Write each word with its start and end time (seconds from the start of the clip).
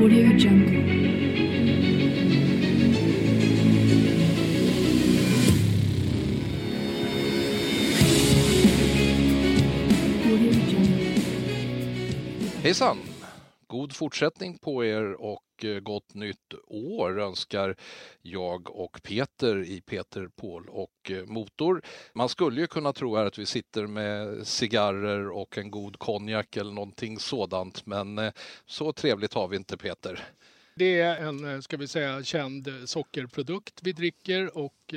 Audio 0.00 0.32
Jungle. 0.38 0.80
Hejsan! 12.62 12.98
God 13.66 13.92
fortsättning 13.92 14.58
på 14.58 14.84
er 14.84 15.20
och 15.20 15.42
Eh, 15.64 15.80
gott 15.80 16.14
nytt 16.14 16.54
år 16.66 17.20
önskar 17.20 17.76
jag 18.22 18.76
och 18.76 19.02
Peter 19.02 19.64
i 19.64 19.80
Peter, 19.80 20.28
Paul 20.36 20.68
och 20.68 21.10
eh, 21.10 21.24
Motor. 21.24 21.82
Man 22.12 22.28
skulle 22.28 22.60
ju 22.60 22.66
kunna 22.66 22.92
tro 22.92 23.16
här 23.16 23.26
att 23.26 23.38
vi 23.38 23.46
sitter 23.46 23.86
med 23.86 24.46
cigarrer 24.46 25.30
och 25.30 25.58
en 25.58 25.70
god 25.70 25.98
konjak 25.98 26.56
eller 26.56 26.72
någonting 26.72 27.18
sådant, 27.18 27.86
men 27.86 28.18
eh, 28.18 28.32
så 28.66 28.92
trevligt 28.92 29.34
har 29.34 29.48
vi 29.48 29.56
inte 29.56 29.76
Peter. 29.76 30.24
Det 30.74 31.00
är 31.00 31.16
en, 31.16 31.62
ska 31.62 31.76
vi 31.76 31.88
säga, 31.88 32.22
känd 32.22 32.68
sockerprodukt 32.84 33.80
vi 33.82 33.92
dricker 33.92 34.58
och 34.58 34.94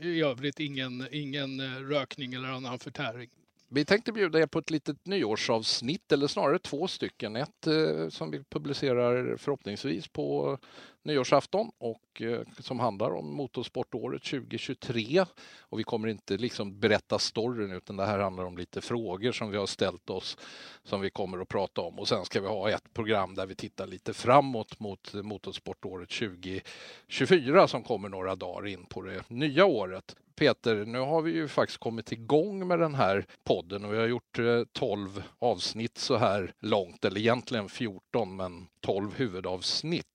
i 0.00 0.22
övrigt 0.22 0.60
ingen, 0.60 1.08
ingen 1.10 1.60
rökning 1.88 2.34
eller 2.34 2.48
annan 2.48 2.78
förtäring. 2.78 3.30
Vi 3.68 3.84
tänkte 3.84 4.12
bjuda 4.12 4.38
er 4.38 4.46
på 4.46 4.58
ett 4.58 4.70
litet 4.70 5.06
nyårsavsnitt, 5.06 6.12
eller 6.12 6.26
snarare 6.26 6.58
två 6.58 6.88
stycken. 6.88 7.36
Ett 7.36 7.66
eh, 7.66 8.08
som 8.08 8.30
vi 8.30 8.44
publicerar 8.44 9.36
förhoppningsvis 9.36 10.08
på 10.08 10.58
nyårsafton 11.02 11.70
och 11.78 12.22
eh, 12.22 12.40
som 12.58 12.80
handlar 12.80 13.10
om 13.10 13.34
motorsportåret 13.34 14.22
2023. 14.22 15.24
Och 15.60 15.78
vi 15.78 15.84
kommer 15.84 16.08
inte 16.08 16.36
liksom 16.36 16.80
berätta 16.80 17.18
storyn 17.18 17.72
utan 17.72 17.96
det 17.96 18.06
här 18.06 18.18
handlar 18.18 18.44
om 18.44 18.58
lite 18.58 18.80
frågor 18.80 19.32
som 19.32 19.50
vi 19.50 19.56
har 19.56 19.66
ställt 19.66 20.10
oss 20.10 20.38
som 20.82 21.00
vi 21.00 21.10
kommer 21.10 21.38
att 21.38 21.48
prata 21.48 21.80
om. 21.80 21.98
Och 21.98 22.08
sen 22.08 22.24
ska 22.24 22.40
vi 22.40 22.48
ha 22.48 22.70
ett 22.70 22.94
program 22.94 23.34
där 23.34 23.46
vi 23.46 23.54
tittar 23.54 23.86
lite 23.86 24.14
framåt 24.14 24.80
mot 24.80 25.14
motorsportåret 25.14 26.08
2024 26.08 27.68
som 27.68 27.82
kommer 27.82 28.08
några 28.08 28.36
dagar 28.36 28.66
in 28.66 28.84
på 28.86 29.02
det 29.02 29.22
nya 29.28 29.64
året. 29.64 30.16
Peter, 30.36 30.84
nu 30.84 30.98
har 30.98 31.22
vi 31.22 31.30
ju 31.30 31.48
faktiskt 31.48 31.78
kommit 31.78 32.12
igång 32.12 32.68
med 32.68 32.78
den 32.78 32.94
här 32.94 33.26
podden 33.44 33.84
och 33.84 33.92
vi 33.92 33.98
har 33.98 34.06
gjort 34.06 34.38
eh, 34.38 34.62
12 34.72 35.22
avsnitt 35.38 35.98
så 35.98 36.16
här 36.16 36.52
långt, 36.60 37.04
eller 37.04 37.20
egentligen 37.20 37.68
14 37.68 38.36
men 38.36 38.66
12 38.80 39.14
huvudavsnitt. 39.14 40.06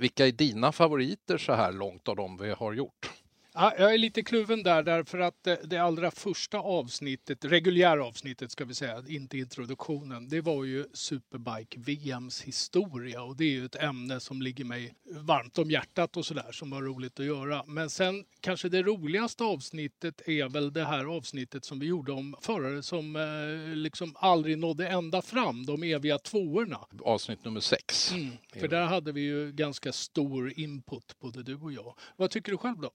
Vilka 0.00 0.26
är 0.26 0.32
dina 0.32 0.72
favoriter 0.72 1.38
så 1.38 1.52
här 1.52 1.72
långt 1.72 2.08
av 2.08 2.16
de 2.16 2.36
vi 2.36 2.50
har 2.50 2.72
gjort? 2.72 3.19
Ja, 3.62 3.72
jag 3.78 3.94
är 3.94 3.98
lite 3.98 4.22
kluven 4.22 4.62
där 4.62 4.82
därför 4.82 5.18
att 5.18 5.46
eh, 5.46 5.54
det 5.64 5.78
allra 5.78 6.10
första 6.10 6.58
avsnittet, 6.58 7.44
reguljära 7.44 8.04
avsnittet 8.04 8.50
ska 8.50 8.64
vi 8.64 8.74
säga, 8.74 9.02
inte 9.08 9.38
introduktionen, 9.38 10.28
det 10.28 10.40
var 10.40 10.64
ju 10.64 10.84
Superbike-VMs 10.92 12.44
historia 12.44 13.22
och 13.22 13.36
det 13.36 13.44
är 13.44 13.50
ju 13.50 13.64
ett 13.64 13.76
ämne 13.76 14.20
som 14.20 14.42
ligger 14.42 14.64
mig 14.64 14.94
varmt 15.10 15.58
om 15.58 15.70
hjärtat 15.70 16.16
och 16.16 16.26
sådär 16.26 16.52
som 16.52 16.70
var 16.70 16.82
roligt 16.82 17.20
att 17.20 17.26
göra. 17.26 17.64
Men 17.66 17.90
sen 17.90 18.24
kanske 18.40 18.68
det 18.68 18.82
roligaste 18.82 19.44
avsnittet 19.44 20.28
är 20.28 20.48
väl 20.48 20.72
det 20.72 20.84
här 20.84 21.04
avsnittet 21.04 21.64
som 21.64 21.78
vi 21.78 21.86
gjorde 21.86 22.12
om 22.12 22.36
förare 22.40 22.82
som 22.82 23.16
eh, 23.16 23.76
liksom 23.76 24.16
aldrig 24.16 24.58
nådde 24.58 24.88
ända 24.88 25.22
fram, 25.22 25.66
de 25.66 25.82
eviga 25.82 26.18
tvåorna. 26.18 26.78
Avsnitt 27.04 27.44
nummer 27.44 27.60
sex. 27.60 28.12
Mm, 28.12 28.30
för 28.56 28.68
där 28.68 28.84
hade 28.84 29.12
vi 29.12 29.20
ju 29.20 29.52
ganska 29.52 29.92
stor 29.92 30.52
input, 30.56 31.16
både 31.20 31.42
du 31.42 31.54
och 31.54 31.72
jag. 31.72 31.94
Vad 32.16 32.30
tycker 32.30 32.52
du 32.52 32.58
själv 32.58 32.80
då? 32.80 32.90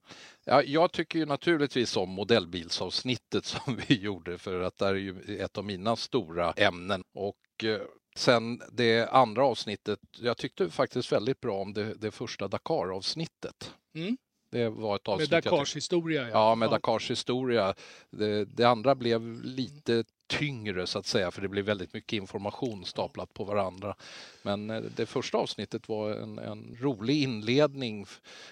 Ja, 0.45 0.54
jag 0.63 0.91
tycker 0.91 1.19
ju 1.19 1.25
naturligtvis 1.25 1.97
om 1.97 2.09
modellbilsavsnittet 2.09 3.45
som 3.45 3.79
vi 3.87 3.95
gjorde 3.95 4.37
för 4.37 4.61
att 4.61 4.77
det 4.77 4.85
är 4.85 4.93
ju 4.93 5.37
ett 5.39 5.57
av 5.57 5.65
mina 5.65 5.95
stora 5.95 6.51
ämnen. 6.51 7.03
Och 7.13 7.63
eh, 7.63 7.81
sen 8.15 8.61
det 8.71 9.07
andra 9.09 9.45
avsnittet, 9.45 9.99
jag 10.19 10.37
tyckte 10.37 10.69
faktiskt 10.69 11.11
väldigt 11.11 11.41
bra 11.41 11.61
om 11.61 11.73
det, 11.73 11.93
det 11.93 12.11
första 12.11 12.47
Dakar-avsnittet. 12.47 13.73
Mm. 13.95 14.17
Det 14.51 14.69
var 14.69 14.95
ett 14.95 15.07
Med 15.07 15.13
avsnitt 15.13 15.31
jag 15.31 15.43
Dakars 15.43 15.75
historia. 15.75 16.29
Ja, 16.29 16.55
med 16.55 16.69
Dakars 16.69 17.11
historia. 17.11 17.73
Det, 18.09 18.45
det 18.45 18.63
andra 18.63 18.95
blev 18.95 19.43
lite 19.43 20.03
tyngre 20.27 20.87
så 20.87 20.99
att 20.99 21.05
säga, 21.05 21.31
för 21.31 21.41
det 21.41 21.47
blev 21.47 21.65
väldigt 21.65 21.93
mycket 21.93 22.13
information 22.13 22.85
staplat 22.85 23.33
på 23.33 23.43
varandra. 23.43 23.95
Men 24.43 24.69
eh, 24.69 24.81
det 24.95 25.05
första 25.05 25.37
avsnittet 25.37 25.89
var 25.89 26.11
en, 26.11 26.39
en 26.39 26.77
rolig 26.81 27.23
inledning. 27.23 28.05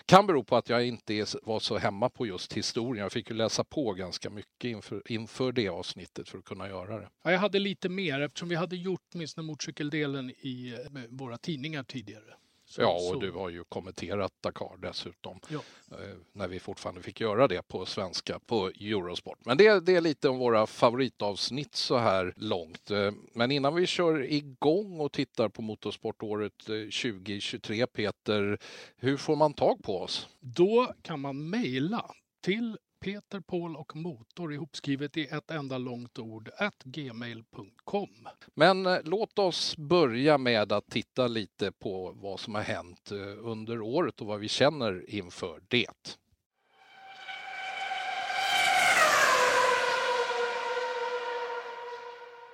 Kan 0.06 0.28
bero 0.28 0.44
på 0.44 0.56
att 0.56 0.70
jag 0.70 0.88
inte 0.88 1.26
var 1.44 1.60
så 1.60 1.78
hemma 1.78 2.10
på 2.10 2.28
just 2.28 2.54
historien. 2.54 3.04
Jag 3.04 3.12
fick 3.12 3.30
ju 3.30 3.36
läsa 3.36 3.64
på 3.64 3.94
ganska 3.94 4.30
mycket 4.30 4.70
inför, 4.70 5.12
inför 5.12 5.52
det 5.52 5.70
avsnittet 5.70 6.30
för 6.30 6.38
att 6.38 6.46
kunna 6.46 6.68
göra 6.70 7.00
det. 7.00 7.10
Ja, 7.24 7.32
jag 7.32 7.40
hade 7.40 7.60
lite 7.60 7.90
mer 7.90 8.22
eftersom 8.22 8.50
vi 8.50 8.56
hade 8.56 8.76
gjort 8.76 9.02
åtminstone 9.14 9.48
motorcykeldelen 9.48 10.30
i 10.30 10.74
eh, 10.94 11.02
våra 11.10 11.38
tidningar 11.38 11.84
tidigare. 11.84 12.34
Så- 12.76 12.82
Ja, 12.82 12.94
och 12.96 13.02
så- 13.02 13.20
du 13.20 13.32
har 13.32 13.50
ju 13.50 13.64
kommenterat 13.64 14.32
Dakar 14.42 14.78
dessutom. 14.82 15.40
Ja. 15.50 15.60
eh, 15.92 15.98
När 16.34 16.48
vi 16.48 16.60
fortfarande 16.60 17.02
fick 17.02 17.22
göra 17.22 17.48
det 17.48 17.68
på 17.68 17.86
svenska 17.86 18.40
på 18.40 18.68
Eurosport. 18.68 19.40
Men 19.46 19.58
det, 19.58 19.80
det 19.86 19.96
är 19.96 20.02
lite 20.02 20.30
om 20.30 20.38
våra 20.38 20.68
favoritavsnitt 20.68 21.76
så 21.76 21.98
här 21.98 22.34
långt. 22.38 22.92
Eh, 22.92 23.12
Men 23.34 23.52
innan 23.52 23.76
vi 23.76 23.86
kör 23.88 24.32
igång 24.32 25.00
och 25.00 25.12
tittar 25.12 25.50
på 25.50 25.62
motorsportåret 25.62 26.70
eh, 26.70 26.76
2023, 26.90 27.88
Peter, 27.88 28.58
hur 28.98 29.18
får 29.18 29.36
man 29.36 29.54
tag 29.54 29.84
på 29.84 30.00
oss? 30.02 30.28
Då 30.40 30.94
kan 31.02 31.20
man 31.20 31.50
mejla 31.50 32.12
till 32.42 32.78
Peter, 33.04 33.40
Paul 33.40 33.76
och 33.76 33.96
Motor 33.96 34.54
ihopskrivet 34.54 35.18
i 35.18 35.26
ett 35.28 35.52
enda 35.52 35.78
långt 35.78 36.20
ord 36.20 36.50
at 36.58 36.84
gmail.com. 36.84 38.10
Men 38.54 38.86
eh, 38.86 38.98
låt 39.04 39.40
oss 39.40 39.78
börja 39.78 40.38
med 40.38 40.72
att 40.72 40.90
titta 40.90 41.28
lite 41.28 41.72
på 41.72 42.12
vad 42.12 42.40
som 42.40 42.56
har 42.56 42.62
hänt 42.62 43.12
eh, 43.12 43.48
under 43.48 43.82
året 43.82 44.22
och 44.22 44.28
vad 44.28 44.40
vi 44.40 44.48
känner 44.48 45.10
inför 45.10 45.62
det. 45.68 46.18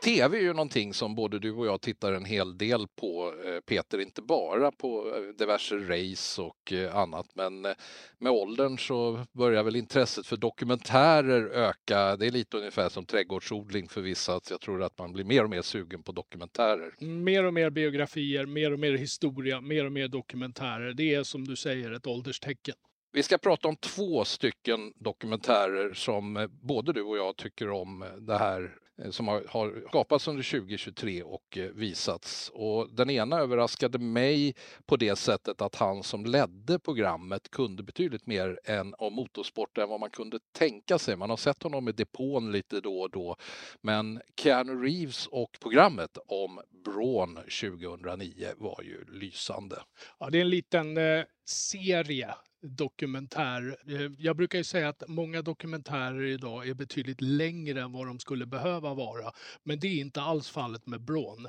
TV 0.09 0.37
är 0.37 0.41
ju 0.41 0.53
någonting 0.53 0.93
som 0.93 1.15
både 1.15 1.39
du 1.39 1.51
och 1.51 1.65
jag 1.65 1.81
tittar 1.81 2.13
en 2.13 2.25
hel 2.25 2.57
del 2.57 2.87
på, 2.87 3.33
eh, 3.45 3.59
Peter, 3.59 4.01
inte 4.01 4.21
bara 4.21 4.71
på 4.71 5.15
eh, 5.15 5.35
diverse 5.37 5.75
race 5.75 6.41
och 6.41 6.73
eh, 6.73 6.95
annat, 6.95 7.25
men 7.33 7.61
med 8.17 8.31
åldern 8.31 8.77
så 8.77 9.25
börjar 9.31 9.63
väl 9.63 9.75
intresset 9.75 10.27
för 10.27 10.37
dokumentärer 10.37 11.49
öka. 11.49 12.15
Det 12.15 12.27
är 12.27 12.31
lite 12.31 12.57
ungefär 12.57 12.89
som 12.89 13.05
trädgårdsodling 13.05 13.87
för 13.87 14.01
vissa, 14.01 14.35
att 14.35 14.49
jag 14.49 14.61
tror 14.61 14.83
att 14.83 14.97
man 14.97 15.13
blir 15.13 15.23
mer 15.23 15.43
och 15.43 15.49
mer 15.49 15.61
sugen 15.61 16.03
på 16.03 16.11
dokumentärer. 16.11 17.03
Mer 17.03 17.43
och 17.43 17.53
mer 17.53 17.69
biografier, 17.69 18.45
mer 18.45 18.73
och 18.73 18.79
mer 18.79 18.93
historia, 18.93 19.61
mer 19.61 19.85
och 19.85 19.91
mer 19.91 20.07
dokumentärer. 20.07 20.93
Det 20.93 21.15
är 21.15 21.23
som 21.23 21.47
du 21.47 21.55
säger 21.55 21.91
ett 21.91 22.07
ålderstecken. 22.07 22.75
Vi 23.11 23.23
ska 23.23 23.37
prata 23.37 23.67
om 23.67 23.75
två 23.75 24.25
stycken 24.25 24.93
dokumentärer 24.95 25.93
som 25.93 26.49
både 26.61 26.93
du 26.93 27.01
och 27.01 27.17
jag 27.17 27.37
tycker 27.37 27.69
om 27.69 28.05
det 28.19 28.37
här 28.37 28.75
Eh, 29.03 29.11
som 29.11 29.27
har, 29.27 29.43
har 29.47 29.83
skapats 29.87 30.27
under 30.27 30.43
2023 30.43 31.23
och 31.23 31.57
eh, 31.57 31.63
visats. 31.65 32.51
Och 32.53 32.89
den 32.93 33.09
ena 33.09 33.39
överraskade 33.39 33.99
mig 33.99 34.55
på 34.85 34.95
det 34.95 35.15
sättet 35.15 35.61
att 35.61 35.75
han 35.75 36.03
som 36.03 36.25
ledde 36.25 36.79
programmet 36.79 37.51
kunde 37.51 37.83
betydligt 37.83 38.27
mer 38.27 38.59
än 38.63 38.95
om 38.97 39.13
motorsport 39.13 39.77
än 39.77 39.89
vad 39.89 39.99
man 39.99 40.09
kunde 40.09 40.39
tänka 40.51 40.99
sig. 40.99 41.15
Man 41.15 41.29
har 41.29 41.37
sett 41.37 41.63
honom 41.63 41.87
i 41.87 41.91
depån 41.91 42.51
lite 42.51 42.81
då 42.81 43.01
och 43.01 43.09
då. 43.09 43.35
Men 43.81 44.21
Keanu 44.35 44.83
Reeves 44.83 45.27
och 45.27 45.57
programmet 45.61 46.17
om 46.27 46.59
Braun 46.85 47.35
2009 47.35 48.47
var 48.57 48.81
ju 48.83 49.05
lysande. 49.05 49.81
Ja, 50.19 50.29
det 50.29 50.37
är 50.37 50.41
en 50.41 50.49
liten 50.49 50.97
eh, 50.97 51.23
serie 51.45 52.35
dokumentär. 52.61 53.77
Eh, 53.87 54.11
jag 54.17 54.37
brukar 54.37 54.57
ju 54.57 54.63
säga 54.63 54.89
att 54.89 55.03
många 55.07 55.41
dokumentärer 55.41 56.23
idag 56.23 56.67
är 56.67 56.73
betydligt 56.73 57.21
längre 57.21 57.81
än 57.81 57.91
vad 57.91 58.07
de 58.07 58.19
skulle 58.19 58.45
behöva 58.45 58.93
vara. 58.93 59.31
Men 59.63 59.79
det 59.79 59.87
är 59.87 59.99
inte 59.99 60.21
alls 60.21 60.49
fallet 60.49 60.87
med 60.87 61.01
BRÅN. 61.01 61.47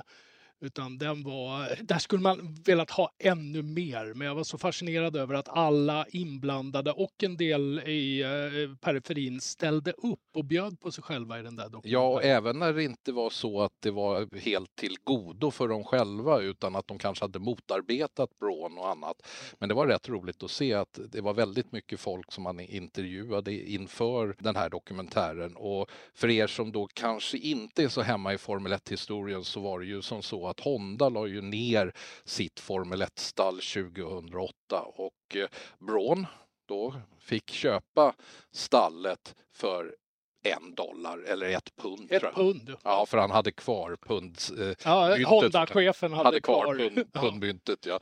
Utan 0.63 0.97
den 0.97 1.23
var, 1.23 1.83
där 1.83 1.99
skulle 1.99 2.21
man 2.21 2.55
velat 2.65 2.91
ha 2.91 3.11
ännu 3.19 3.61
mer. 3.61 4.13
Men 4.13 4.27
jag 4.27 4.35
var 4.35 4.43
så 4.43 4.57
fascinerad 4.57 5.15
över 5.15 5.35
att 5.35 5.49
alla 5.49 6.05
inblandade 6.09 6.91
och 6.91 7.23
en 7.23 7.37
del 7.37 7.79
i 7.79 8.21
eh, 8.21 8.75
periferin 8.81 9.41
ställde 9.41 9.91
upp 9.91 10.19
och 10.35 10.45
bjöd 10.45 10.79
på 10.79 10.91
sig 10.91 11.03
själva 11.03 11.39
i 11.39 11.41
den 11.41 11.55
där 11.55 11.63
dokumentären. 11.63 11.91
Ja, 11.91 12.07
och 12.07 12.23
även 12.23 12.59
när 12.59 12.73
det 12.73 12.83
inte 12.83 13.11
var 13.11 13.29
så 13.29 13.61
att 13.61 13.73
det 13.79 13.91
var 13.91 14.39
helt 14.39 14.75
till 14.75 14.95
godo 15.03 15.51
för 15.51 15.67
dem 15.67 15.83
själva 15.83 16.39
utan 16.39 16.75
att 16.75 16.87
de 16.87 16.97
kanske 16.97 17.23
hade 17.23 17.39
motarbetat 17.39 18.39
Braun 18.39 18.77
och 18.77 18.89
annat. 18.89 19.27
Men 19.59 19.69
det 19.69 19.75
var 19.75 19.87
rätt 19.87 20.09
roligt 20.09 20.43
att 20.43 20.51
se 20.51 20.73
att 20.73 20.99
det 21.11 21.21
var 21.21 21.33
väldigt 21.33 21.71
mycket 21.71 21.99
folk 21.99 22.31
som 22.31 22.43
man 22.43 22.59
intervjuade 22.59 23.53
inför 23.53 24.35
den 24.39 24.55
här 24.55 24.69
dokumentären. 24.69 25.55
Och 25.55 25.89
för 26.13 26.29
er 26.29 26.47
som 26.47 26.71
då 26.71 26.87
kanske 26.93 27.37
inte 27.37 27.83
är 27.83 27.87
så 27.87 28.01
hemma 28.01 28.33
i 28.33 28.37
Formel 28.37 28.73
1-historien 28.73 29.43
så 29.43 29.59
var 29.59 29.79
det 29.79 29.85
ju 29.85 30.01
som 30.01 30.21
så 30.21 30.50
att 30.51 30.59
Honda 30.59 31.09
la 31.09 31.27
ju 31.27 31.41
ner 31.41 31.93
sitt 32.25 32.59
Formel 32.59 33.01
1-stall 33.03 33.55
2008 33.59 34.53
och 34.81 35.35
eh, 35.35 35.47
Braun 35.79 36.25
då 36.67 36.95
fick 37.19 37.49
köpa 37.51 38.13
stallet 38.51 39.35
för 39.55 39.95
en 40.43 40.75
dollar 40.75 41.17
eller 41.23 41.49
ett 41.49 41.75
pund. 41.75 42.11
Ett 42.11 42.35
pund. 42.35 42.75
Ja, 42.83 43.05
för 43.05 43.17
han 43.17 43.31
hade 43.31 43.51
kvar 43.51 43.97
punds... 44.01 44.51
Eh, 44.51 44.75
Ja, 44.85 45.07
myntet. 45.07 45.27
Honda-chefen 45.27 46.13
hade, 46.13 46.23
hade 46.23 46.41
kvar 46.41 46.63
kvar. 46.65 46.75
pund, 46.89 47.13
pundmyntet. 47.13 47.85
Ja. 47.85 47.99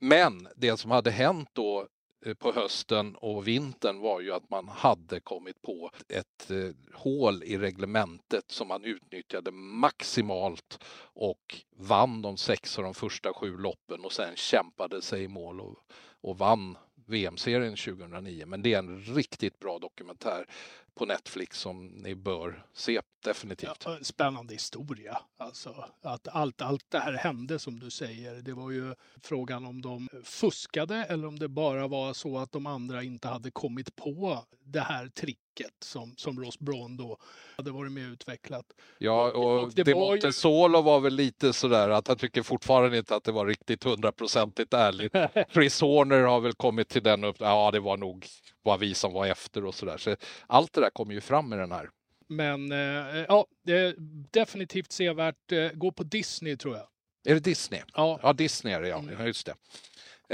Men 0.00 0.48
det 0.56 0.76
som 0.76 0.90
hade 0.90 1.10
hänt 1.10 1.48
då 1.52 1.80
eh, 1.80 1.86
Eh, 2.24 2.34
på 2.34 2.52
hösten 2.52 3.16
och 3.16 3.48
vintern 3.48 4.00
var 4.00 4.20
ju 4.20 4.32
att 4.32 4.50
man 4.50 4.68
hade 4.68 5.20
kommit 5.20 5.62
på 5.62 5.90
ett 6.08 6.50
eh, 6.50 6.70
hål 6.94 7.42
i 7.42 7.58
reglementet 7.58 8.50
som 8.50 8.68
man 8.68 8.84
utnyttjade 8.84 9.50
maximalt 9.50 10.84
och 11.14 11.60
vann 11.76 12.22
de 12.22 12.36
sex 12.36 12.78
av 12.78 12.84
de 12.84 12.94
första 12.94 13.32
sju 13.34 13.56
loppen 13.56 14.04
och 14.04 14.12
sen 14.12 14.36
kämpade 14.36 15.02
sig 15.02 15.22
i 15.22 15.28
mål 15.28 15.60
och, 15.60 15.76
och 16.20 16.38
vann 16.38 16.78
VM-serien 17.12 17.76
2009. 17.76 18.46
Men 18.46 18.62
det 18.62 18.74
är 18.74 18.78
en 18.78 19.00
riktigt 19.02 19.58
bra 19.58 19.78
dokumentär 19.78 20.46
på 20.94 21.06
Netflix 21.06 21.58
som 21.58 21.86
ni 21.86 22.14
bör 22.14 22.66
se 22.72 23.00
definitivt. 23.24 23.82
Ja, 23.84 23.98
spännande 24.02 24.54
historia. 24.54 25.18
Alltså, 25.36 25.84
att 26.02 26.28
allt, 26.28 26.60
allt 26.62 26.90
det 26.90 26.98
här 26.98 27.12
hände 27.12 27.58
som 27.58 27.80
du 27.80 27.90
säger. 27.90 28.34
Det 28.34 28.52
var 28.52 28.70
ju 28.70 28.94
frågan 29.22 29.64
om 29.64 29.82
de 29.82 30.08
fuskade 30.24 30.96
eller 30.96 31.26
om 31.26 31.38
det 31.38 31.48
bara 31.48 31.88
var 31.88 32.12
så 32.12 32.38
att 32.38 32.52
de 32.52 32.66
andra 32.66 33.02
inte 33.02 33.28
hade 33.28 33.50
kommit 33.50 33.96
på 33.96 34.44
det 34.64 34.80
här 34.80 35.08
tricket 35.08 35.41
som, 35.80 36.14
som 36.16 36.40
Ross 36.44 36.58
Braun 36.58 36.96
då 36.96 37.18
hade 37.56 37.70
varit 37.70 37.92
med 37.92 38.06
och 38.08 38.12
utvecklat. 38.12 38.66
Ja, 38.98 39.30
och, 39.32 39.62
och 39.62 39.72
det 39.74 39.84
var 39.84 39.90
ju- 39.92 39.98
Montesolo 39.98 40.82
var 40.82 41.00
väl 41.00 41.14
lite 41.14 41.52
sådär 41.52 41.88
att 41.88 42.08
han 42.08 42.16
tycker 42.16 42.42
fortfarande 42.42 42.98
inte 42.98 43.16
att 43.16 43.24
det 43.24 43.32
var 43.32 43.46
riktigt 43.46 43.84
hundraprocentigt 43.84 44.74
ärligt. 44.74 45.12
Chris 45.52 45.80
Horner 45.80 46.20
har 46.22 46.40
väl 46.40 46.52
kommit 46.52 46.88
till 46.88 47.02
den 47.02 47.24
upp, 47.24 47.36
ja 47.38 47.70
det 47.70 47.80
var 47.80 47.96
nog 47.96 48.26
var 48.62 48.78
vi 48.78 48.94
som 48.94 49.12
var 49.12 49.26
efter 49.26 49.64
och 49.64 49.74
sådär. 49.74 49.96
Så 49.98 50.16
allt 50.46 50.72
det 50.72 50.80
där 50.80 50.90
kommer 50.90 51.14
ju 51.14 51.20
fram 51.20 51.52
i 51.52 51.56
den 51.56 51.72
här. 51.72 51.90
Men 52.28 52.72
eh, 52.72 53.24
ja, 53.28 53.46
det 53.64 53.72
är 53.72 53.94
definitivt 54.30 54.92
sevärt. 54.92 55.52
Eh, 55.52 55.68
gå 55.72 55.92
på 55.92 56.02
Disney 56.02 56.56
tror 56.56 56.76
jag. 56.76 56.86
Är 57.24 57.34
det 57.34 57.40
Disney? 57.40 57.80
Ja, 57.94 58.20
Ja, 58.22 58.32
Disney 58.32 58.74
är 58.74 58.82
det 58.82 58.88
ja, 58.88 58.98
Mm. 58.98 59.26
just 59.26 59.46
det. 59.46 59.54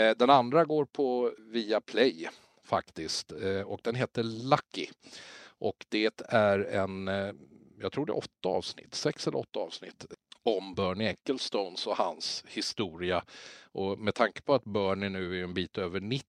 Eh, 0.03 0.17
Den 0.17 0.31
andra 0.31 0.65
går 0.65 0.85
på 0.85 1.33
Viaplay 1.53 2.29
faktiskt 2.69 3.33
eh, 3.33 3.61
och 3.61 3.81
den 3.83 3.95
heter 3.95 4.23
Lucky. 4.23 4.87
Och 5.59 5.87
det 5.89 6.21
är 6.29 6.59
en, 6.59 7.09
eh, 7.09 7.33
jag 7.81 7.93
tror 7.93 8.07
det 8.07 8.13
är 8.13 8.17
åtta 8.17 8.49
avsnitt, 8.49 8.95
sex 8.95 9.27
eller 9.27 9.39
åtta 9.39 9.61
avsnitt 9.61 10.07
om 10.43 10.75
Bernie 10.75 11.11
Ecclestones 11.11 11.87
och 11.87 11.97
hans 11.97 12.45
historia. 12.49 13.25
Och 13.73 13.99
med 13.99 14.15
tanke 14.15 14.43
på 14.43 14.55
att 14.55 14.65
Bernie 14.65 15.09
nu 15.09 15.41
är 15.41 15.45
en 15.45 15.55
bit 15.55 15.79
över 15.79 16.01
90 16.01 16.25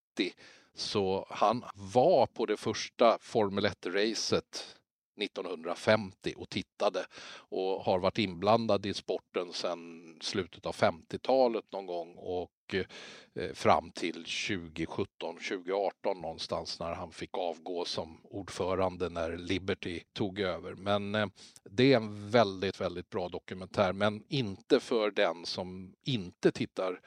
så 0.73 1.27
han 1.29 1.63
var 1.73 2.25
på 2.27 2.45
det 2.45 2.57
första 2.57 3.17
Formel 3.21 3.65
1-racet 3.65 4.75
1950 5.21 6.33
och 6.37 6.49
tittade 6.49 7.05
och 7.49 7.83
har 7.83 7.99
varit 7.99 8.17
inblandad 8.17 8.85
i 8.85 8.93
sporten 8.93 9.53
sedan 9.53 10.17
slutet 10.21 10.65
av 10.65 10.75
50-talet 10.75 11.65
någon 11.71 11.85
gång 11.85 12.15
och 12.15 12.51
eh, 12.73 13.53
fram 13.53 13.91
till 13.91 14.13
2017, 14.13 15.35
2018 15.35 16.21
någonstans 16.21 16.79
när 16.79 16.93
han 16.93 17.11
fick 17.11 17.37
avgå 17.37 17.85
som 17.85 18.17
ordförande 18.23 19.09
när 19.09 19.37
Liberty 19.37 20.01
tog 20.13 20.39
över. 20.39 20.73
Men 20.75 21.15
eh, 21.15 21.27
det 21.63 21.93
är 21.93 21.97
en 21.97 22.29
väldigt, 22.29 22.81
väldigt 22.81 23.09
bra 23.09 23.29
dokumentär, 23.29 23.93
men 23.93 24.23
inte 24.27 24.79
för 24.79 25.11
den 25.11 25.45
som 25.45 25.93
inte 26.03 26.51
tittar 26.51 26.99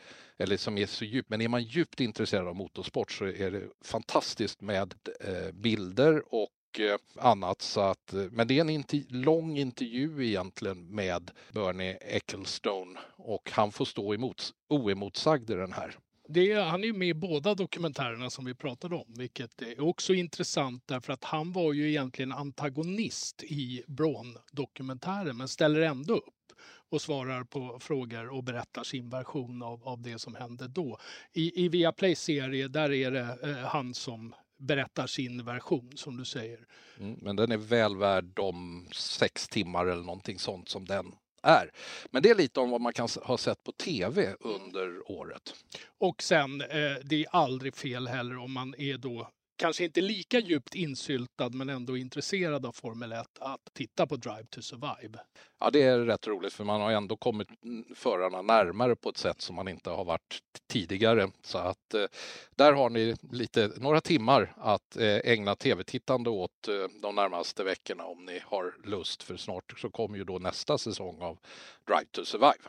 eller 0.42 0.56
som 0.56 0.78
är 0.78 0.86
så 0.86 1.04
djup. 1.04 1.26
Men 1.28 1.40
är 1.40 1.48
man 1.48 1.62
djupt 1.62 2.00
intresserad 2.00 2.48
av 2.48 2.56
motorsport 2.56 3.12
så 3.12 3.24
är 3.24 3.50
det 3.50 3.68
fantastiskt 3.80 4.60
med 4.60 4.94
eh, 5.20 5.52
bilder 5.52 6.34
och 6.34 6.50
Eh, 6.80 6.96
annat. 7.16 7.62
Så 7.62 7.80
att, 7.80 8.12
eh, 8.14 8.24
men 8.30 8.48
det 8.48 8.56
är 8.56 8.60
en 8.60 8.70
inter- 8.70 9.06
lång 9.24 9.58
intervju 9.58 10.26
egentligen 10.26 10.94
med 10.94 11.30
Bernie 11.52 11.98
Ecclestone 12.00 13.00
och 13.16 13.50
han 13.52 13.72
får 13.72 13.84
stå 13.84 14.14
emot, 14.14 14.50
oemotsagd 14.68 15.50
i 15.50 15.54
den 15.54 15.72
här. 15.72 15.96
det 16.28 16.54
han 16.54 16.82
är 16.82 16.86
ju 16.86 16.92
med 16.92 17.08
i 17.08 17.14
båda 17.14 17.54
dokumentärerna 17.54 18.30
som 18.30 18.44
vi 18.44 18.54
pratade 18.54 18.94
om, 18.96 19.04
vilket 19.16 19.62
är 19.62 19.80
också 19.80 20.14
intressant 20.14 20.82
därför 20.86 21.12
att 21.12 21.24
han 21.24 21.52
var 21.52 21.72
ju 21.72 21.88
egentligen 21.88 22.32
antagonist 22.32 23.42
i 23.42 23.82
Braun-dokumentären 23.88 25.36
men 25.36 25.48
ställer 25.48 25.80
ändå 25.80 26.14
upp 26.14 26.24
och 26.90 27.02
svarar 27.02 27.44
på 27.44 27.78
frågor 27.80 28.28
och 28.28 28.44
berättar 28.44 28.84
sin 28.84 29.10
version 29.10 29.62
av, 29.62 29.88
av 29.88 30.02
det 30.02 30.18
som 30.18 30.34
hände 30.34 30.68
då. 30.68 30.98
I, 31.32 31.64
i 31.64 31.68
Viaplays 31.68 32.20
serie, 32.20 32.68
där 32.68 32.92
är 32.92 33.10
det 33.10 33.38
eh, 33.42 33.56
han 33.56 33.94
som 33.94 34.34
berättar 34.62 35.06
sin 35.06 35.44
version, 35.44 35.92
som 35.94 36.16
du 36.16 36.24
säger. 36.24 36.66
Mm, 36.98 37.18
men 37.22 37.36
den 37.36 37.52
är 37.52 37.56
väl 37.56 37.96
värd 37.96 38.24
de 38.24 38.86
sex 38.92 39.48
timmar 39.48 39.86
eller 39.86 40.02
någonting 40.02 40.38
sånt 40.38 40.68
som 40.68 40.84
den 40.84 41.14
är. 41.42 41.70
Men 42.10 42.22
det 42.22 42.30
är 42.30 42.34
lite 42.34 42.60
om 42.60 42.70
vad 42.70 42.80
man 42.80 42.92
kan 42.92 43.08
ha 43.22 43.38
sett 43.38 43.64
på 43.64 43.72
tv 43.72 44.34
under 44.40 45.10
året. 45.10 45.54
Och 45.98 46.22
sen, 46.22 46.60
eh, 46.60 46.96
det 47.04 47.24
är 47.24 47.26
aldrig 47.30 47.76
fel 47.76 48.08
heller 48.08 48.38
om 48.38 48.52
man 48.52 48.74
är 48.78 48.98
då 48.98 49.30
kanske 49.62 49.84
inte 49.84 50.00
lika 50.00 50.38
djupt 50.38 50.74
insyltad 50.74 51.50
men 51.50 51.68
ändå 51.68 51.96
intresserad 51.96 52.66
av 52.66 52.72
Formel 52.72 53.12
1 53.12 53.26
att 53.40 53.60
titta 53.72 54.06
på 54.06 54.16
Drive 54.16 54.46
to 54.50 54.62
Survive. 54.62 55.18
Ja, 55.60 55.70
det 55.70 55.82
är 55.82 55.98
rätt 55.98 56.26
roligt 56.26 56.52
för 56.52 56.64
man 56.64 56.80
har 56.80 56.92
ändå 56.92 57.16
kommit 57.16 57.48
mm, 57.64 57.84
förarna 57.94 58.42
närmare 58.42 58.96
på 58.96 59.08
ett 59.08 59.16
sätt 59.16 59.40
som 59.40 59.56
man 59.56 59.68
inte 59.68 59.90
har 59.90 60.04
varit 60.04 60.40
tidigare. 60.66 61.30
Så 61.42 61.58
att 61.58 61.94
eh, 61.94 62.04
där 62.56 62.72
har 62.72 62.90
ni 62.90 63.16
lite, 63.32 63.70
några 63.76 64.00
timmar 64.00 64.54
att 64.56 64.96
eh, 64.96 65.16
ägna 65.24 65.56
tv-tittande 65.56 66.30
åt 66.30 66.68
eh, 66.68 66.74
de 67.02 67.14
närmaste 67.14 67.64
veckorna 67.64 68.04
om 68.04 68.24
ni 68.24 68.40
har 68.44 68.74
lust. 68.84 69.22
För 69.22 69.36
snart 69.36 69.80
så 69.80 69.90
kommer 69.90 70.18
ju 70.18 70.24
då 70.24 70.38
nästa 70.38 70.78
säsong 70.78 71.22
av 71.22 71.38
Drive 71.86 72.06
to 72.10 72.24
Survive. 72.24 72.68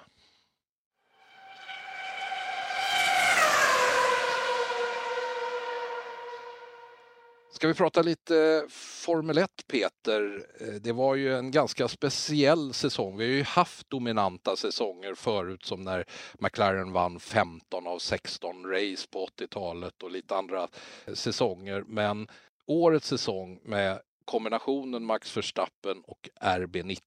Ska 7.53 7.67
vi 7.67 7.73
prata 7.73 8.01
lite 8.01 8.65
Formel 8.69 9.37
1 9.37 9.49
Peter? 9.67 10.45
Eh, 10.59 10.67
det 10.67 10.91
var 10.91 11.15
ju 11.15 11.37
en 11.37 11.51
ganska 11.51 11.87
speciell 11.87 12.73
säsong. 12.73 13.17
Vi 13.17 13.23
har 13.25 13.31
ju 13.31 13.43
haft 13.43 13.89
dominanta 13.89 14.55
säsonger 14.55 15.13
förut 15.13 15.65
som 15.65 15.81
när 15.81 16.05
McLaren 16.39 16.91
vann 16.91 17.19
15 17.19 17.87
av 17.87 17.99
16 17.99 18.65
race 18.65 19.07
på 19.11 19.27
80-talet 19.37 20.03
och 20.03 20.11
lite 20.11 20.35
andra 20.35 20.67
eh, 21.05 21.13
säsonger. 21.13 21.83
Men 21.87 22.27
årets 22.67 23.07
säsong 23.07 23.59
med 23.63 24.01
kombinationen 24.25 25.05
Max 25.05 25.37
Verstappen 25.37 26.01
och 26.03 26.29
RB19 26.41 26.97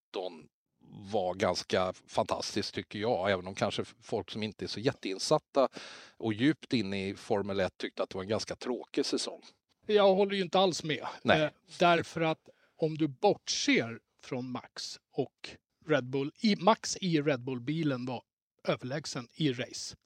var 1.13 1.35
ganska 1.35 1.93
fantastiskt 1.93 2.75
tycker 2.75 2.99
jag, 2.99 3.31
även 3.31 3.47
om 3.47 3.55
kanske 3.55 3.85
folk 4.03 4.31
som 4.31 4.43
inte 4.43 4.65
är 4.65 4.69
så 4.69 4.81
jätteinsatta 4.81 5.69
och 6.17 6.33
djupt 6.33 6.73
inne 6.73 7.09
i 7.09 7.15
Formel 7.15 7.61
1 7.61 7.79
tyckte 7.79 8.03
att 8.03 8.11
det 8.11 8.17
var 8.17 8.23
en 8.23 8.29
ganska 8.29 8.57
tråkig 8.57 9.07
säsong. 9.07 9.43
Jag 9.87 10.15
håller 10.15 10.35
ju 10.35 10.43
inte 10.43 10.59
alls 10.59 10.85
med. 10.85 11.07
Eh, 11.25 11.49
därför 11.79 12.21
att 12.21 12.49
om 12.77 12.99
du 12.99 13.09
bortser 13.09 13.99
från 14.23 14.51
Max 14.51 15.01
och 15.13 15.51
Red 15.87 16.05
Bull, 16.05 16.33
i, 16.41 16.57
Max 16.57 16.97
i 16.97 17.21
Red 17.21 17.41
Bull-bilen 17.41 18.07
var 18.07 18.23
överlägsen 18.69 19.29
i 19.35 19.53
race. 19.53 19.97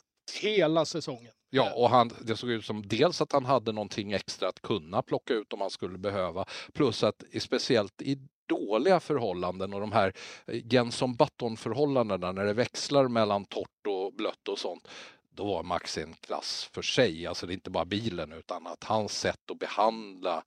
Hela 0.42 0.84
säsongen. 0.84 1.32
Ja, 1.50 1.72
och 1.74 1.90
han, 1.90 2.10
det 2.20 2.36
såg 2.36 2.50
ut 2.50 2.64
som 2.64 2.88
dels 2.88 3.20
att 3.20 3.32
han 3.32 3.44
hade 3.44 3.72
någonting 3.72 4.12
extra 4.12 4.48
att 4.48 4.62
kunna 4.62 5.02
plocka 5.02 5.34
ut 5.34 5.52
om 5.52 5.60
han 5.60 5.70
skulle 5.70 5.98
behöva, 5.98 6.44
plus 6.72 7.02
att 7.02 7.24
speciellt 7.38 8.02
i 8.02 8.18
dåliga 8.48 9.00
förhållanden 9.00 9.74
och 9.74 9.80
de 9.80 9.92
här 9.92 10.12
eh, 10.46 10.72
Jenson 10.72 11.14
Button-förhållandena 11.14 12.32
när 12.32 12.44
det 12.44 12.52
växlar 12.52 13.08
mellan 13.08 13.44
torrt 13.44 13.86
och 13.86 14.12
blött 14.12 14.48
och 14.48 14.58
sånt, 14.58 14.88
då 15.30 15.44
var 15.44 15.62
Max 15.62 15.98
en 15.98 16.14
klass 16.14 16.70
för 16.72 16.82
sig. 16.82 17.26
Alltså 17.26 17.46
det 17.46 17.52
är 17.52 17.54
inte 17.54 17.70
bara 17.70 17.84
bilen 17.84 18.32
utan 18.32 18.66
att 18.66 18.84
hans 18.84 19.18
sätt 19.18 19.50
att 19.50 19.58
behandla 19.58 20.44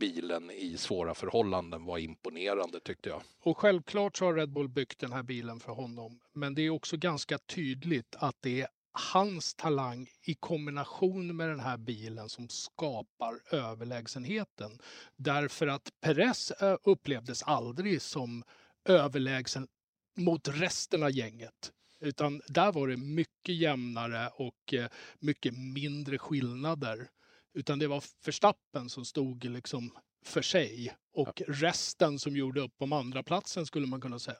bilen 0.00 0.50
i 0.50 0.76
svåra 0.76 1.14
förhållanden 1.14 1.84
var 1.84 1.98
imponerande 1.98 2.80
tyckte 2.80 3.08
jag. 3.08 3.22
Och 3.42 3.58
självklart 3.58 4.16
så 4.16 4.24
har 4.24 4.34
Red 4.34 4.52
Bull 4.52 4.68
byggt 4.68 4.98
den 4.98 5.12
här 5.12 5.22
bilen 5.22 5.60
för 5.60 5.72
honom. 5.72 6.20
Men 6.32 6.54
det 6.54 6.62
är 6.62 6.70
också 6.70 6.96
ganska 6.96 7.38
tydligt 7.38 8.16
att 8.18 8.36
det 8.40 8.60
är 8.60 8.68
hans 8.92 9.54
talang 9.54 10.08
i 10.22 10.34
kombination 10.34 11.36
med 11.36 11.48
den 11.48 11.60
här 11.60 11.76
bilen 11.76 12.28
som 12.28 12.48
skapar 12.48 13.40
överlägsenheten. 13.50 14.78
Därför 15.16 15.66
att 15.66 15.92
Perez 16.00 16.50
eh, 16.50 16.76
upplevdes 16.82 17.42
aldrig 17.42 18.02
som 18.02 18.44
överlägsen 18.84 19.68
mot 20.16 20.48
resten 20.48 21.02
av 21.02 21.10
gänget. 21.10 21.72
Utan 22.00 22.42
där 22.48 22.72
var 22.72 22.88
det 22.88 22.96
mycket 22.96 23.54
jämnare 23.54 24.28
och 24.34 24.74
eh, 24.74 24.88
mycket 25.18 25.54
mindre 25.58 26.18
skillnader. 26.18 27.08
Utan 27.54 27.78
det 27.78 27.86
var 27.86 28.04
Verstappen 28.24 28.88
som 28.88 29.04
stod 29.04 29.44
liksom 29.44 29.90
för 30.24 30.42
sig 30.42 30.96
och 31.12 31.42
resten 31.46 32.18
som 32.18 32.36
gjorde 32.36 32.60
upp 32.60 32.74
om 32.78 32.92
andra 32.92 33.22
platsen 33.22 33.66
skulle 33.66 33.86
man 33.86 34.00
kunna 34.00 34.18
säga. 34.18 34.38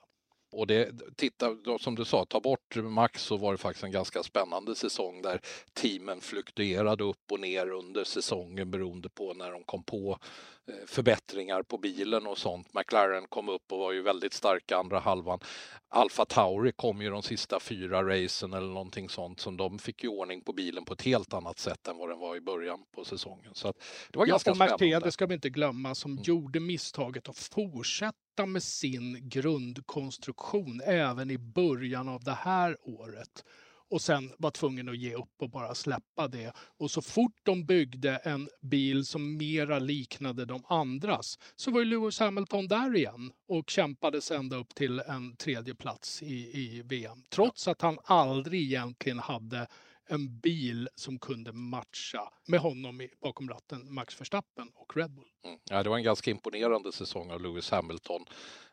Och 0.52 0.66
det, 0.66 0.92
titta, 1.16 1.54
då, 1.54 1.78
som 1.78 1.94
du 1.94 2.04
sa, 2.04 2.24
ta 2.24 2.40
bort 2.40 2.76
Max 2.76 3.22
så 3.22 3.36
var 3.36 3.52
det 3.52 3.58
faktiskt 3.58 3.84
en 3.84 3.92
ganska 3.92 4.22
spännande 4.22 4.74
säsong 4.74 5.22
där 5.22 5.40
teamen 5.72 6.20
fluktuerade 6.20 7.04
upp 7.04 7.32
och 7.32 7.40
ner 7.40 7.70
under 7.70 8.04
säsongen 8.04 8.70
beroende 8.70 9.08
på 9.08 9.34
när 9.34 9.52
de 9.52 9.64
kom 9.64 9.84
på 9.84 10.18
förbättringar 10.87 11.62
på 11.62 11.78
bilen 11.78 12.26
och 12.26 12.38
sånt. 12.38 12.75
McLaren 12.75 13.26
kom 13.28 13.48
upp 13.48 13.72
och 13.72 13.78
var 13.78 13.92
ju 13.92 14.02
väldigt 14.02 14.32
starka 14.32 14.76
andra 14.76 14.98
halvan. 14.98 15.40
Alfa 15.90 16.25
Tauri 16.25 16.72
kom 16.72 17.02
ju 17.02 17.10
de 17.10 17.22
sista 17.22 17.60
fyra 17.60 18.02
racen 18.02 18.52
eller 18.52 18.66
någonting 18.66 19.08
sånt 19.08 19.40
som 19.40 19.56
de 19.56 19.78
fick 19.78 20.02
ju 20.04 20.08
ordning 20.08 20.40
på 20.40 20.52
bilen 20.52 20.84
på 20.84 20.92
ett 20.92 21.02
helt 21.02 21.34
annat 21.34 21.58
sätt 21.58 21.88
än 21.88 21.96
vad 21.96 22.08
den 22.08 22.18
var 22.18 22.37
i 22.37 22.40
början 22.40 22.78
på 22.94 23.04
säsongen. 23.04 23.54
Så 23.54 23.72
det 24.10 24.18
var 24.18 24.26
ja, 24.26 24.30
ganska 24.30 24.50
och 24.50 24.56
spännande. 24.56 24.84
Mercedes 24.87 25.14
ska 25.14 25.26
vi 25.26 25.34
inte 25.34 25.50
glömma 25.50 25.94
som 25.94 26.10
Mm. 26.12 26.22
gjorde 26.22 26.60
misstaget 26.60 27.28
att 27.28 27.38
fortsätta 27.38 28.46
med 28.46 28.62
sin 28.62 29.28
grundkonstruktion 29.28 30.80
även 30.84 31.30
i 31.30 31.38
början 31.38 32.08
av 32.08 32.25
det 32.25 32.32
här 32.32 32.76
året 32.82 33.44
och 33.90 34.02
sen 34.02 34.33
var 34.38 34.50
tvungen 34.50 34.88
att 34.88 34.99
ge 34.99 35.14
upp 35.14 35.35
och 35.38 35.50
bara 35.50 35.75
släppa 35.75 36.28
det. 36.28 36.52
Och 36.57 36.90
så 36.90 37.02
fort 37.02 37.37
de 37.42 37.64
byggde 37.64 38.16
en 38.16 38.49
bil 38.61 39.07
som 39.07 39.37
mera 39.37 39.78
liknade 39.78 40.45
de 40.45 40.62
andras 40.68 41.38
så 41.57 41.71
var 41.71 41.80
ju 41.80 41.85
Lewis 41.85 42.21
Hamilton 42.21 42.68
där 42.68 42.97
igen 42.97 43.33
och 43.49 43.71
kämpades 43.71 44.30
ända 44.30 44.57
upp 44.57 44.75
till 44.75 45.00
en 45.00 45.37
tredje 45.37 45.75
plats 45.75 46.23
i, 46.23 46.35
i 46.35 46.83
VM. 46.83 47.23
Trots 47.30 47.68
att 47.68 47.83
han 47.83 47.99
aldrig 48.04 48.62
egentligen 48.62 49.18
hade 49.18 49.66
en 50.08 50.40
bil 50.40 50.88
som 50.94 51.18
kunde 51.18 51.52
matcha 51.52 52.32
med 52.46 52.60
honom 52.60 53.08
bakom 53.22 53.48
ratten, 53.48 53.94
Max 53.94 54.20
Verstappen 54.20 54.70
och 54.74 54.96
Red 54.96 55.10
Bull. 55.10 55.28
Mm. 55.44 55.58
Ja, 55.70 55.82
det 55.82 55.88
var 55.88 55.96
en 55.96 56.02
ganska 56.02 56.30
imponerande 56.30 56.92
säsong 56.92 57.30
av 57.30 57.40
Lewis 57.40 57.70
Hamilton 57.70 58.24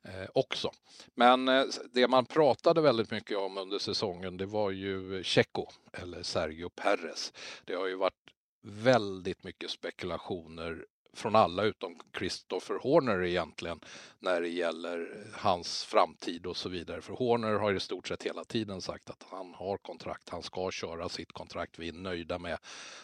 eh, 0.03 0.29
också. 0.33 0.71
Men 1.15 1.47
eh, 1.47 1.63
det 1.93 2.07
man 2.07 2.25
pratade 2.25 2.81
väldigt 2.81 3.11
mycket 3.11 3.37
om 3.37 3.57
under 3.57 3.79
säsongen 3.79 4.37
det 4.37 4.45
var 4.45 4.71
ju 4.71 5.23
Checo 5.23 5.67
eller 5.93 6.23
Sergio 6.23 6.69
Perez. 6.69 7.33
Det 7.65 7.75
har 7.75 7.87
ju 7.87 7.95
varit 7.95 8.13
väldigt 8.61 9.43
mycket 9.43 9.69
spekulationer 9.69 10.85
från 11.15 11.35
alla 11.35 11.63
utom 11.63 11.99
Christopher 12.17 12.79
Horner 12.79 13.23
egentligen 13.23 13.79
när 14.19 14.41
det 14.41 14.47
gäller 14.47 15.25
hans 15.33 15.83
framtid 15.83 16.45
och 16.45 16.57
så 16.57 16.69
vidare. 16.69 17.01
För 17.01 17.13
Horner 17.13 17.53
har 17.53 17.73
i 17.73 17.79
stort 17.79 18.07
sett 18.07 18.23
hela 18.23 18.43
tiden 18.43 18.81
sagt 18.81 19.09
att 19.09 19.25
han 19.29 19.53
har 19.53 19.77
kontrakt, 19.77 20.29
han 20.29 20.43
ska 20.43 20.71
köra 20.71 21.09
sitt 21.09 21.31
kontrakt, 21.31 21.79
vi 21.79 21.89
är 21.89 21.93
nöjda 21.93 22.39
med 22.39 22.57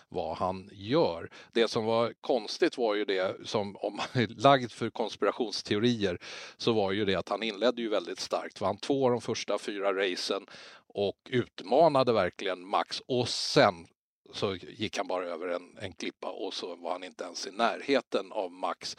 vad 0.09 0.37
han 0.37 0.69
gör. 0.73 1.29
Det 1.51 1.67
som 1.67 1.85
var 1.85 2.13
konstigt 2.21 2.77
var 2.77 2.95
ju 2.95 3.05
det 3.05 3.47
som 3.47 3.75
om 3.75 3.95
man 3.95 4.23
är 4.23 4.27
lagd 4.27 4.71
för 4.71 4.89
konspirationsteorier 4.89 6.17
så 6.57 6.73
var 6.73 6.91
ju 6.91 7.05
det 7.05 7.15
att 7.15 7.29
han 7.29 7.43
inledde 7.43 7.81
ju 7.81 7.89
väldigt 7.89 8.19
starkt. 8.19 8.61
Vann 8.61 8.77
två 8.77 9.05
av 9.05 9.11
de 9.11 9.21
första 9.21 9.59
fyra 9.59 9.93
racen 9.93 10.45
och 10.93 11.17
utmanade 11.29 12.13
verkligen 12.13 12.67
Max 12.67 13.01
och 13.07 13.29
sen 13.29 13.87
så 14.33 14.55
gick 14.55 14.97
han 14.97 15.07
bara 15.07 15.25
över 15.25 15.47
en, 15.47 15.77
en 15.81 15.93
klippa 15.93 16.31
och 16.31 16.53
så 16.53 16.75
var 16.75 16.91
han 16.91 17.03
inte 17.03 17.23
ens 17.23 17.47
i 17.47 17.51
närheten 17.51 18.31
av 18.31 18.51
Max. 18.51 18.97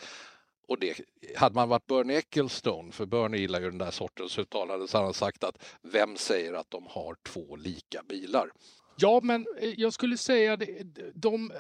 Och 0.68 0.78
det, 0.78 1.00
hade 1.36 1.54
man 1.54 1.68
varit 1.68 1.86
Bernie 1.86 2.18
Ecclestone, 2.18 2.92
för 2.92 3.06
Bernie 3.06 3.40
gillar 3.40 3.60
ju 3.60 3.70
den 3.70 3.78
där 3.78 3.90
sortens 3.90 4.38
uttalanden, 4.38 4.88
så 4.88 4.96
hade 4.96 5.06
han 5.06 5.14
sagt 5.14 5.44
att 5.44 5.64
vem 5.82 6.16
säger 6.16 6.52
att 6.52 6.70
de 6.70 6.86
har 6.86 7.16
två 7.22 7.56
lika 7.56 8.02
bilar? 8.02 8.50
Ja, 8.96 9.20
men 9.22 9.46
eh, 9.58 9.74
jag 9.76 9.92
skulle 9.92 10.16
säga 10.16 10.56
det, 10.56 10.84
de, 11.14 11.52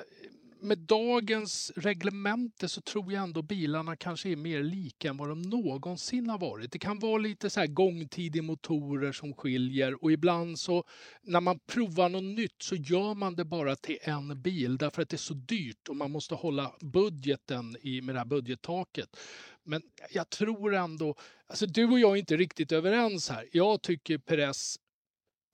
med 0.62 0.78
dagens 0.78 1.72
reglemente 1.76 2.68
så 2.68 2.80
tror 2.80 3.12
jag 3.12 3.22
ändå 3.22 3.42
bilarna 3.42 3.96
kanske 3.96 4.28
är 4.28 4.36
mer 4.36 4.62
lika 4.62 5.08
än 5.08 5.16
vad 5.16 5.28
de 5.28 5.42
någonsin 5.42 6.30
har 6.30 6.38
varit. 6.38 6.72
Det 6.72 6.78
kan 6.78 6.98
vara 6.98 7.18
lite 7.18 7.50
så 7.50 7.60
här 7.60 7.66
gångtid 7.66 8.36
i 8.36 8.40
motorer 8.40 9.12
som 9.12 9.34
skiljer 9.34 10.04
och 10.04 10.12
ibland 10.12 10.58
så 10.58 10.84
när 11.22 11.40
man 11.40 11.58
provar 11.58 12.08
något 12.08 12.22
nytt 12.22 12.62
så 12.62 12.74
gör 12.74 13.14
man 13.14 13.36
det 13.36 13.44
bara 13.44 13.76
till 13.76 13.98
en 14.02 14.42
bil 14.42 14.76
därför 14.76 15.02
att 15.02 15.08
det 15.08 15.16
är 15.16 15.18
så 15.18 15.34
dyrt 15.34 15.88
och 15.88 15.96
man 15.96 16.10
måste 16.10 16.34
hålla 16.34 16.72
budgeten 16.80 17.76
i, 17.80 18.00
med 18.00 18.14
det 18.14 18.18
här 18.18 18.26
budgettaket. 18.26 19.16
Men 19.64 19.82
jag 20.10 20.30
tror 20.30 20.74
ändå, 20.74 21.14
alltså 21.46 21.66
du 21.66 21.84
och 21.84 21.98
jag 21.98 22.12
är 22.12 22.16
inte 22.16 22.36
riktigt 22.36 22.72
överens 22.72 23.28
här. 23.28 23.48
Jag 23.52 23.82
tycker 23.82 24.18
Perez 24.18 24.76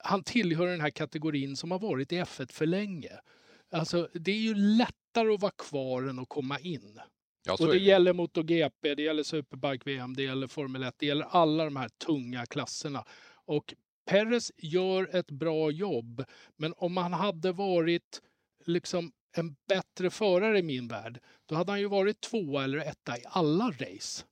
han 0.03 0.23
tillhör 0.23 0.67
den 0.67 0.81
här 0.81 0.89
kategorin 0.89 1.55
som 1.57 1.71
har 1.71 1.79
varit 1.79 2.11
i 2.11 2.15
F1 2.21 2.51
för 2.51 2.65
länge. 2.65 3.19
Alltså, 3.71 4.09
det 4.13 4.31
är 4.31 4.39
ju 4.39 4.53
lätt 4.53 4.95
lättare 5.09 5.33
att 5.33 5.41
vara 5.41 5.51
kvar 5.51 6.03
än 6.03 6.19
att 6.19 6.29
komma 6.29 6.59
in. 6.59 6.99
Ja, 7.45 7.53
Och 7.53 7.65
det 7.67 7.71
det. 7.71 7.77
gäller 7.77 8.13
MotoGP, 8.13 8.95
det 8.95 9.01
gäller 9.03 9.23
Superbike-VM, 9.23 10.13
det 10.15 10.23
gäller 10.23 10.47
Formel 10.47 10.83
1, 10.83 10.95
det 10.97 11.05
gäller 11.05 11.25
alla 11.25 11.65
de 11.65 11.75
här 11.75 11.89
tunga 12.05 12.45
klasserna. 12.45 13.05
Och 13.45 13.73
Perez 14.05 14.51
gör 14.57 15.15
ett 15.15 15.31
bra 15.31 15.71
jobb, 15.71 16.23
men 16.57 16.73
om 16.77 16.97
han 16.97 17.13
hade 17.13 17.51
varit 17.51 18.21
liksom 18.65 19.11
en 19.37 19.55
bättre 19.67 20.09
förare 20.09 20.59
i 20.59 20.63
min 20.63 20.87
värld, 20.87 21.19
då 21.45 21.55
hade 21.55 21.71
han 21.71 21.79
ju 21.79 21.87
varit 21.87 22.21
tvåa 22.21 22.63
eller 22.63 22.77
etta 22.77 23.17
i 23.17 23.23
alla 23.25 23.65
race. 23.65 24.25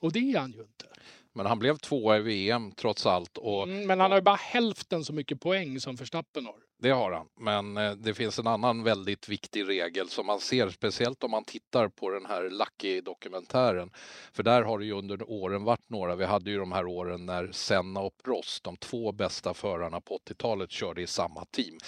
Och 0.00 0.12
det 0.12 0.18
är 0.32 0.38
han 0.38 0.52
ju 0.52 0.60
inte. 0.60 0.86
Men 1.34 1.46
han 1.46 1.58
blev 1.58 1.76
tvåa 1.76 2.16
i 2.18 2.20
VM 2.20 2.72
trots 2.72 3.06
allt 3.06 3.38
och 3.38 3.62
Mm, 3.62 3.86
men 3.86 4.00
han 4.00 4.10
har 4.10 4.18
ju 4.18 4.22
bara 4.22 4.36
hälften 4.36 5.04
så 5.04 5.12
mycket 5.12 5.40
poäng 5.40 5.80
som 5.80 5.96
Verstappen 5.96 6.46
har. 6.46 6.62
Det 6.82 6.90
har 6.90 7.12
han, 7.12 7.26
men 7.36 7.76
eh, 7.76 7.92
det 7.92 8.14
finns 8.14 8.38
en 8.38 8.46
annan 8.46 8.82
väldigt 8.82 9.28
viktig 9.28 9.68
regel 9.68 10.08
som 10.08 10.26
man 10.26 10.40
ser, 10.40 10.68
speciellt 10.70 11.24
om 11.24 11.30
man 11.30 11.44
tittar 11.44 11.88
på 11.88 12.10
den 12.10 12.26
här 12.26 12.50
Lucky-dokumentären. 12.50 13.90
För 14.32 14.42
där 14.42 14.62
har 14.62 14.78
det 14.78 14.84
ju 14.84 14.92
under 14.92 15.30
åren 15.30 15.64
varit 15.64 15.90
några, 15.90 16.16
vi 16.16 16.24
hade 16.24 16.50
ju 16.50 16.58
de 16.58 16.72
här 16.72 16.86
åren 16.86 17.26
när 17.26 17.52
Senna 17.52 18.00
och 18.00 18.14
Prost, 18.24 18.64
de 18.64 18.76
två 18.76 19.12
bästa 19.12 19.54
förarna 19.54 20.00
på 20.00 20.18
80-talet, 20.18 20.70
körde 20.70 21.02
i 21.02 21.06
samma 21.06 21.44
team. 21.44 21.78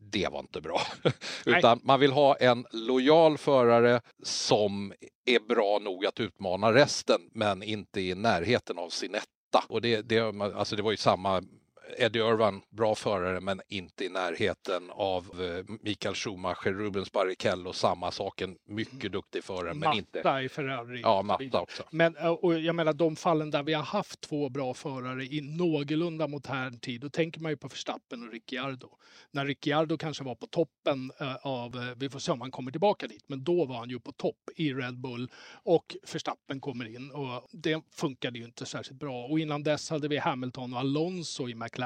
Det 0.00 0.28
var 0.32 0.40
inte 0.40 0.60
bra. 0.60 0.80
Utan 1.46 1.80
man 1.82 2.00
vill 2.00 2.12
ha 2.12 2.36
en 2.36 2.66
lojal 2.72 3.38
förare 3.38 4.00
som 4.22 4.92
är 5.24 5.40
bra 5.40 5.78
nog 5.78 6.06
att 6.06 6.20
utmana 6.20 6.74
resten, 6.74 7.20
men 7.32 7.62
inte 7.62 8.00
i 8.00 8.14
närheten 8.14 8.78
av 8.78 8.88
sin 8.88 9.14
etta. 9.14 9.64
Och 9.68 9.80
det, 9.80 10.02
det, 10.02 10.20
alltså 10.54 10.76
det 10.76 10.82
var 10.82 10.90
ju 10.90 10.96
samma 10.96 11.42
Eddie 11.98 12.18
Irvan, 12.18 12.62
bra 12.70 12.94
förare 12.94 13.40
men 13.40 13.60
inte 13.68 14.04
i 14.04 14.08
närheten 14.08 14.90
av 14.90 15.24
eh, 15.24 15.74
Mikael 15.80 16.14
Schumacher, 16.14 16.72
Rubens 16.72 17.12
Barrichello, 17.12 17.72
samma 17.72 18.10
sak, 18.10 18.40
en 18.40 18.56
mycket 18.68 19.12
duktig 19.12 19.44
förare 19.44 19.74
men 19.74 19.96
inte... 19.96 20.18
Matta 20.18 20.42
i 20.42 20.48
Ferrari. 20.48 21.00
Ja, 21.00 21.22
matta 21.22 21.60
också. 21.60 21.82
Men 21.90 22.16
eh, 22.16 22.30
och 22.30 22.58
jag 22.58 22.74
menar 22.74 22.92
de 22.92 23.16
fallen 23.16 23.50
där 23.50 23.62
vi 23.62 23.72
har 23.72 23.82
haft 23.82 24.20
två 24.20 24.48
bra 24.48 24.74
förare 24.74 25.24
i 25.24 25.40
någorlunda 25.40 26.28
modern 26.28 26.78
tid, 26.78 27.00
då 27.00 27.10
tänker 27.10 27.40
man 27.40 27.52
ju 27.52 27.56
på 27.56 27.68
Verstappen 27.68 28.26
och 28.26 28.32
Ricciardo. 28.32 28.88
När 29.30 29.46
Ricciardo 29.46 29.98
kanske 29.98 30.24
var 30.24 30.34
på 30.34 30.46
toppen 30.46 31.12
eh, 31.20 31.36
av, 31.36 31.94
vi 31.96 32.10
får 32.10 32.18
se 32.18 32.32
om 32.32 32.40
han 32.40 32.50
kommer 32.50 32.70
tillbaka 32.70 33.06
dit, 33.06 33.24
men 33.26 33.44
då 33.44 33.64
var 33.64 33.76
han 33.76 33.90
ju 33.90 34.00
på 34.00 34.12
topp 34.12 34.36
i 34.56 34.72
Red 34.74 35.00
Bull 35.00 35.30
och 35.52 35.96
Verstappen 36.12 36.60
kommer 36.60 36.96
in 36.96 37.10
och 37.10 37.48
det 37.52 37.82
funkade 37.90 38.38
ju 38.38 38.44
inte 38.44 38.66
särskilt 38.66 38.98
bra. 38.98 39.24
Och 39.24 39.40
innan 39.40 39.62
dess 39.62 39.90
hade 39.90 40.08
vi 40.08 40.18
Hamilton 40.18 40.72
och 40.72 40.78
Alonso 40.78 41.48
i 41.48 41.54
McLaren. 41.54 41.79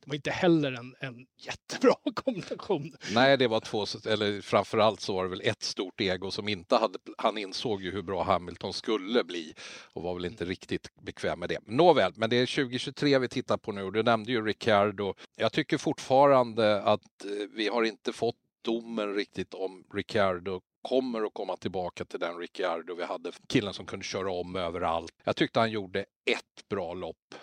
Det 0.00 0.06
var 0.06 0.14
inte 0.14 0.30
heller 0.30 0.72
en, 0.72 0.94
en 1.00 1.26
jättebra 1.36 1.94
kombination. 2.14 2.96
Nej, 3.14 3.36
det 3.36 3.48
var 3.48 3.60
två, 3.60 3.86
eller 4.06 4.40
framförallt 4.40 5.00
så 5.00 5.12
var 5.12 5.24
det 5.24 5.30
väl 5.30 5.40
ett 5.44 5.62
stort 5.62 6.00
ego 6.00 6.30
som 6.30 6.48
inte 6.48 6.76
hade, 6.76 6.98
han 7.18 7.38
insåg 7.38 7.82
ju 7.82 7.90
hur 7.90 8.02
bra 8.02 8.22
Hamilton 8.22 8.72
skulle 8.72 9.24
bli 9.24 9.54
och 9.92 10.02
var 10.02 10.14
väl 10.14 10.24
inte 10.24 10.44
riktigt 10.44 10.96
bekväm 11.02 11.40
med 11.40 11.48
det. 11.48 11.58
Nåväl, 11.66 12.12
men 12.16 12.30
det 12.30 12.36
är 12.36 12.46
2023 12.46 13.18
vi 13.18 13.28
tittar 13.28 13.56
på 13.56 13.72
nu 13.72 13.82
och 13.82 13.92
du 13.92 14.02
nämnde 14.02 14.32
ju 14.32 14.44
Ricciardo. 14.44 15.14
Jag 15.36 15.52
tycker 15.52 15.78
fortfarande 15.78 16.82
att 16.82 17.24
eh, 17.24 17.30
vi 17.54 17.68
har 17.68 17.82
inte 17.82 18.12
fått 18.12 18.36
domen 18.62 19.14
riktigt 19.14 19.54
om 19.54 19.84
Ricciardo 19.94 20.60
kommer 20.82 21.22
att 21.22 21.34
komma 21.34 21.56
tillbaka 21.56 22.04
till 22.04 22.20
den 22.20 22.36
Ricciardo 22.38 22.94
vi 22.94 23.04
hade, 23.04 23.32
killen 23.48 23.74
som 23.74 23.86
kunde 23.86 24.04
köra 24.04 24.32
om 24.32 24.56
överallt. 24.56 25.12
Jag 25.24 25.36
tyckte 25.36 25.60
han 25.60 25.70
gjorde 25.70 26.00
ett 26.00 26.68
bra 26.68 26.94
lopp 26.94 27.34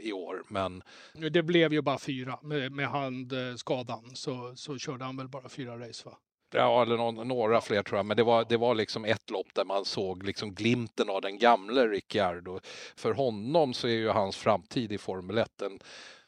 i 0.00 0.12
år, 0.12 0.42
men 0.48 0.82
Det 1.30 1.42
blev 1.42 1.72
ju 1.72 1.80
bara 1.82 1.98
fyra 1.98 2.38
med, 2.42 2.72
med 2.72 2.88
handskadan 2.88 4.10
så, 4.14 4.52
så 4.56 4.78
körde 4.78 5.04
han 5.04 5.16
väl 5.16 5.28
bara 5.28 5.48
fyra 5.48 5.88
race 5.88 6.02
va? 6.08 6.16
Ja, 6.52 6.82
eller 6.82 6.96
någon, 6.96 7.28
några 7.28 7.60
fler 7.60 7.82
tror 7.82 7.98
jag, 7.98 8.06
men 8.06 8.16
det 8.16 8.22
var, 8.22 8.44
det 8.48 8.56
var 8.56 8.74
liksom 8.74 9.04
ett 9.04 9.30
lopp 9.30 9.54
där 9.54 9.64
man 9.64 9.84
såg 9.84 10.22
liksom 10.22 10.54
glimten 10.54 11.10
av 11.10 11.20
den 11.20 11.38
gamle 11.38 11.86
Ricciardo. 11.88 12.60
För 12.96 13.12
honom 13.12 13.74
så 13.74 13.86
är 13.88 13.92
ju 13.92 14.08
hans 14.08 14.36
framtid 14.36 14.92
i 14.92 14.98
Formel 14.98 15.38
1 15.38 15.52
den 15.56 15.78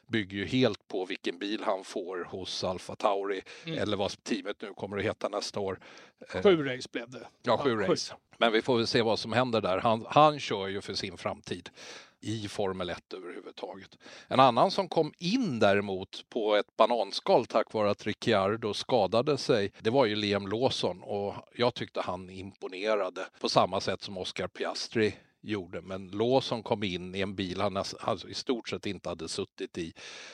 bygger 0.07 0.37
ju 0.37 0.45
helt 0.45 0.87
på 0.87 1.05
vilken 1.05 1.37
bil 1.39 1.63
han 1.63 1.83
får 1.83 2.23
hos 2.29 2.63
Alfa 2.63 2.95
Tauri 2.95 3.41
Mm. 3.65 3.79
eller 3.79 3.97
vad 3.97 4.23
teamet 4.23 4.61
nu 4.61 4.73
kommer 4.73 4.97
att 4.97 5.03
heta 5.03 5.29
nästa 5.29 5.59
år. 5.59 5.79
Eh, 6.33 6.41
Sju 6.41 6.63
race 6.63 6.89
blev 6.91 7.09
det. 7.09 7.27
Ja, 7.43 7.57
sju 7.57 7.75
race. 7.75 8.13
Men 8.37 8.51
vi 8.51 8.61
får 8.61 8.77
väl 8.77 8.87
se 8.87 9.01
vad 9.01 9.19
som 9.19 9.33
händer 9.33 9.61
där. 9.61 9.77
Han, 9.77 10.05
han 10.09 10.39
kör 10.39 10.67
ju 10.67 10.81
för 10.81 10.93
sin 10.93 11.17
framtid 11.17 11.69
i 12.23 12.47
Formel 12.47 12.89
1 12.89 13.13
överhuvudtaget. 13.13 13.97
En 14.27 14.39
annan 14.39 14.71
som 14.71 14.89
kom 14.89 15.13
in 15.17 15.59
däremot 15.59 16.25
på 16.29 16.55
ett 16.55 16.77
bananskal 16.77 17.45
tack 17.45 17.73
vare 17.73 17.89
att 17.89 18.05
Ricciardo 18.05 18.73
skadade 18.73 19.37
sig, 19.37 19.71
det 19.79 19.89
var 19.89 20.05
ju 20.05 20.15
Liam 20.15 20.47
Lawson 20.47 21.03
och 21.03 21.35
jag 21.55 21.73
tyckte 21.73 22.01
han 22.01 22.29
imponerade 22.29 23.25
på 23.39 23.49
samma 23.49 23.81
sätt 23.81 24.01
som 24.01 24.17
Oscar 24.17 24.47
Piastri 24.47 25.13
gjorde. 25.43 25.81
Men 25.81 26.07
Lawson 26.07 26.63
kom 26.63 26.83
in 26.83 27.15
i 27.15 27.21
en 27.21 27.35
bil 27.35 27.61
han 27.61 27.77
alltså 27.77 28.29
i 28.29 28.33
stort 28.33 28.69
sett 28.69 28.85
inte 28.85 29.09
hade 29.09 29.29
suttit 29.29 29.77
i 29.77 29.93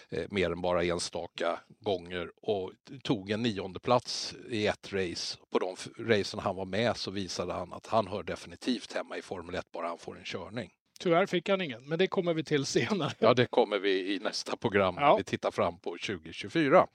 eh, 0.10 0.26
mer 0.30 0.52
än 0.52 0.62
bara 0.62 0.84
enstaka 0.84 1.60
gånger 1.80 2.32
och 2.42 2.72
tog 3.04 3.32
en 3.32 3.44
nionde 3.44 3.80
plats 3.80 4.36
i 4.50 4.68
ett 4.68 4.94
race. 4.94 5.38
På 5.50 5.60
de 5.60 5.76
racen 6.04 6.40
han 6.40 6.56
var 6.56 6.66
med 6.66 6.98
så 6.98 7.12
visade 7.12 7.54
han 7.54 7.74
att 7.74 7.88
han 7.88 8.08
hör 8.08 8.24
definitivt 8.24 8.94
hemma 8.94 9.18
i 9.18 9.22
Formel 9.22 9.56
1 9.56 9.72
bara 9.72 9.88
han 9.88 9.98
får 9.98 10.18
en 10.18 10.26
körning. 10.26 10.72
Tyvärr 11.00 11.26
fick 11.26 11.50
han 11.50 11.62
ingen, 11.62 11.84
men 11.86 12.00
det 12.00 12.08
kommer 12.08 12.34
vi 12.34 12.44
till 12.44 12.66
senare. 12.76 13.12
Ja, 13.20 13.34
det 13.34 13.46
kommer 13.46 13.80
vi 13.80 14.16
i 14.16 14.20
nästa 14.20 14.58
program. 14.58 14.96
Ja. 15.00 15.16
Vi 15.16 15.24
tittar 15.24 15.52
fram 15.52 15.78
på 15.80 15.90
2024. 15.92 16.88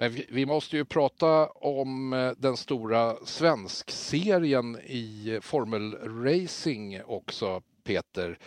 Men 0.00 0.20
vi, 0.28 0.46
måste 0.46 0.76
ju 0.76 0.84
prata 0.84 1.46
om 1.46 2.12
eh, 2.12 2.32
den 2.38 2.56
stora 2.56 3.16
svenskserien 3.24 4.78
i 4.84 5.38
Formel 5.42 5.94
Racing 6.24 7.02
också, 7.06 7.62
Peter. 7.90 8.38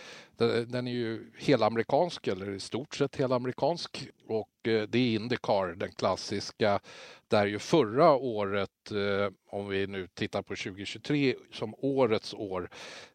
Den 0.65 0.87
är 0.87 0.91
ju 0.91 1.31
helamerikansk, 1.37 2.27
eller 2.27 2.51
i 2.51 2.59
stort 2.59 2.95
sett 2.95 3.15
helamerikansk. 3.15 4.07
Och 4.27 4.67
eh, 4.67 4.81
det 4.81 4.97
är 4.97 5.15
Indycar, 5.15 5.75
den 5.75 5.91
klassiska, 5.91 6.79
där 7.27 7.45
ju 7.45 7.59
förra 7.59 8.11
året, 8.11 8.91
eh, 8.91 9.33
om 9.49 9.67
vi 9.67 9.87
nu 9.87 10.07
tittar 10.07 10.41
på 10.41 10.55
2023 10.55 11.35
som 11.51 11.75
årets 11.77 12.33
år, 12.33 12.69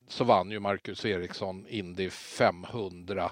så 0.08 0.24
vann 0.24 0.50
ju 0.50 0.60
Marcus 0.60 1.04
Eriksson 1.04 1.66
Indy 1.68 2.10
500 2.10 3.30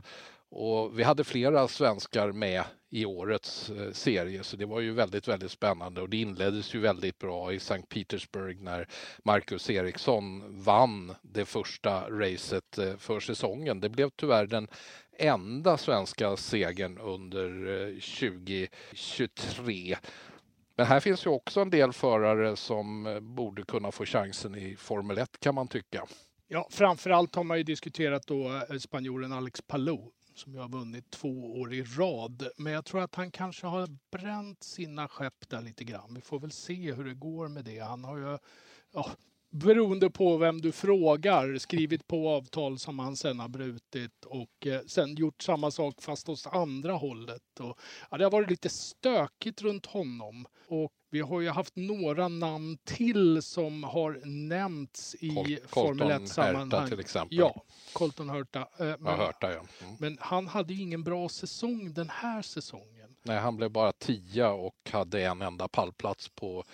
och 0.58 0.98
vi 0.98 1.02
hade 1.02 1.24
flera 1.24 1.68
svenskar 1.68 2.32
med 2.32 2.64
i 2.90 3.04
årets 3.04 3.70
eh, 3.70 3.92
serie 3.92 4.42
så 4.42 4.56
det 4.56 4.66
var 4.66 4.80
ju 4.80 4.92
väldigt, 4.92 5.28
väldigt 5.28 5.50
spännande 5.50 6.00
och 6.00 6.10
det 6.10 6.16
inleddes 6.16 6.74
ju 6.74 6.80
väldigt 6.80 7.18
bra 7.18 7.52
i 7.52 7.58
Sankt 7.58 7.88
Petersburg 7.88 8.62
när 8.62 8.88
Marcus 9.24 9.70
Eriksson 9.70 10.42
vann 10.62 11.14
det 11.22 11.44
första 11.44 12.10
racet 12.10 12.78
eh, 12.78 12.96
för 12.96 13.20
säsongen. 13.20 13.80
Det 13.80 13.88
blev 13.88 14.10
tyvärr 14.10 14.46
den 14.46 14.68
enda 15.18 15.76
svenska 15.76 16.36
segern 16.36 16.98
under 16.98 17.66
eh, 17.86 17.94
2023. 17.94 19.96
Men 20.76 20.86
här 20.86 21.00
finns 21.00 21.26
ju 21.26 21.30
också 21.30 21.60
en 21.60 21.70
del 21.70 21.92
förare 21.92 22.56
som 22.56 23.18
borde 23.22 23.62
kunna 23.62 23.92
få 23.92 24.04
chansen 24.04 24.54
i 24.54 24.76
Formel 24.76 25.18
1 25.18 25.40
kan 25.40 25.54
man 25.54 25.68
tycka. 25.68 26.06
Ja, 26.48 26.68
framförallt 26.70 27.34
har 27.34 27.44
man 27.44 27.58
ju 27.58 27.62
diskuterat 27.62 28.26
då 28.26 28.62
spanjoren 28.78 29.32
Alex 29.32 29.62
Palou 29.62 30.12
som 30.38 30.54
ju 30.54 30.58
har 30.58 30.68
vunnit 30.68 31.10
två 31.10 31.60
år 31.60 31.74
i 31.74 31.82
rad. 31.82 32.48
Men 32.56 32.72
jag 32.72 32.84
tror 32.84 33.02
att 33.02 33.14
han 33.14 33.30
kanske 33.30 33.66
har 33.66 33.88
bränt 34.10 34.62
sina 34.62 35.08
skepp 35.08 35.48
där 35.48 35.62
lite 35.62 35.84
grann. 35.84 36.14
Vi 36.14 36.20
får 36.20 36.40
väl 36.40 36.52
se 36.52 36.92
hur 36.92 37.04
det 37.04 37.14
går 37.14 37.48
med 37.48 37.64
det. 37.64 37.78
Han 37.78 38.04
har 38.04 38.16
ju, 38.16 38.38
ja, 38.92 39.10
beroende 39.56 40.10
på 40.10 40.36
vem 40.36 40.60
du 40.60 40.72
frågar, 40.72 41.58
skrivit 41.58 42.06
på 42.06 42.28
avtal 42.28 42.78
som 42.78 42.98
han 42.98 43.16
sen 43.16 43.40
har 43.40 43.48
brutit 43.48 44.24
och 44.24 44.66
eh, 44.66 44.80
sen 44.86 45.14
gjort 45.14 45.42
samma 45.42 45.70
sak 45.70 46.02
fast 46.02 46.28
åt 46.28 46.46
andra 46.46 46.92
hållet. 46.92 47.60
Och, 47.60 47.78
ja, 48.10 48.16
det 48.16 48.24
har 48.24 48.30
varit 48.30 48.50
lite 48.50 48.68
stökigt 48.68 49.62
runt 49.62 49.86
honom. 49.86 50.46
Och 50.68 50.92
vi 51.10 51.20
har 51.20 51.40
ju 51.40 51.48
haft 51.48 51.76
några 51.76 52.28
namn 52.28 52.78
till 52.84 53.42
som 53.42 53.84
har 53.84 54.20
nämnts 54.24 55.14
i 55.14 55.28
Col 55.70 55.84
Formel 55.84 56.08
1-sammanhang. 56.10 56.88
till 56.88 57.00
exempel. 57.00 57.38
Ja, 57.38 57.62
Colton 57.92 58.28
Hurta. 58.28 58.60
Eh, 58.60 58.66
men, 58.78 58.98
ja, 59.04 59.26
Hurta 59.26 59.52
ja. 59.52 59.64
Mm. 59.82 59.94
men 59.98 60.18
han 60.20 60.48
hade 60.48 60.74
ju 60.74 60.82
ingen 60.82 61.04
bra 61.04 61.28
säsong 61.28 61.94
den 61.94 62.08
här 62.10 62.42
säsongen. 62.42 63.16
Nej, 63.22 63.38
han 63.38 63.56
blev 63.56 63.70
bara 63.70 63.92
tia 63.92 64.50
och 64.50 64.90
hade 64.90 65.22
en 65.22 65.42
enda 65.42 65.68
pallplats 65.68 66.28
på 66.28 66.64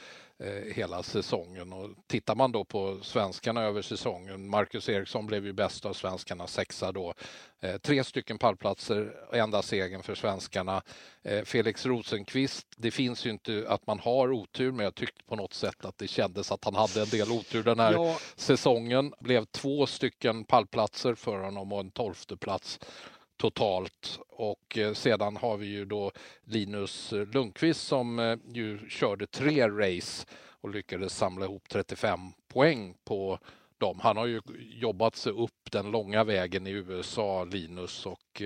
hela 0.75 1.03
säsongen. 1.03 1.73
Och 1.73 1.91
tittar 2.07 2.35
man 2.35 2.53
då 2.53 2.65
på 2.65 2.99
svenskarna 3.03 3.63
över 3.63 3.83
säsongen, 3.83 4.49
Marcus 4.49 4.89
Eriksson 4.89 5.27
blev 5.27 5.47
ju 5.47 5.53
bäst 5.53 5.87
av 5.87 5.93
svenskarna, 5.93 6.47
sexa 6.47 6.93
då. 6.93 7.15
Eh, 7.61 7.77
tre 7.77 8.05
stycken 8.05 8.39
pallplatser, 8.39 9.15
enda 9.33 9.63
segern 9.63 10.03
för 10.03 10.15
svenskarna. 10.15 10.83
Eh, 11.23 11.45
Felix 11.45 11.87
Rosenqvist, 11.87 12.67
det 12.77 12.91
finns 12.91 13.27
ju 13.27 13.31
inte 13.31 13.65
att 13.69 13.87
man 13.87 13.99
har 13.99 14.33
otur, 14.33 14.73
men 14.73 14.85
jag 14.85 14.95
tyckte 14.95 15.25
på 15.25 15.37
något 15.37 15.55
sätt 15.55 15.85
att 15.85 15.99
det 15.99 16.09
kändes 16.09 16.53
att 16.53 16.65
han 16.65 16.75
hade 16.75 17.03
en 17.03 17.09
del 17.09 17.31
otur 17.31 17.63
den 17.63 17.81
här 17.81 17.93
ja. 17.93 18.19
säsongen. 18.37 19.15
Blev 19.21 19.45
två 19.45 19.87
stycken 19.87 20.45
pallplatser 20.45 21.15
för 21.15 21.38
honom 21.38 21.73
och 21.73 21.81
en 21.81 21.90
tolfte 21.90 22.37
plats 22.37 22.81
totalt. 23.37 24.18
Och 24.29 24.79
eh, 24.79 24.92
sedan 24.92 25.37
har 25.37 25.57
vi 25.57 25.66
ju 25.66 25.85
då 25.85 26.12
Linus 26.45 27.12
Lundqvist 27.12 27.87
som 27.87 28.18
eh, 28.18 28.37
ju 28.53 28.88
körde 28.88 29.27
tre 29.27 29.68
race 29.68 30.27
och 30.61 30.71
lyckades 30.71 31.16
samla 31.16 31.45
ihop 31.45 31.68
35 31.68 32.21
poäng 32.49 32.95
på 33.05 33.38
dem. 33.79 34.01
Han 34.03 34.16
har 34.16 34.27
ju 34.27 34.40
jobbat 34.59 35.16
sig 35.16 35.33
upp 35.33 35.71
den 35.71 35.90
långa 35.90 36.25
vägen 36.25 36.66
i 36.66 36.71
USA, 36.71 37.45
Linus, 37.45 38.07
och 38.07 38.42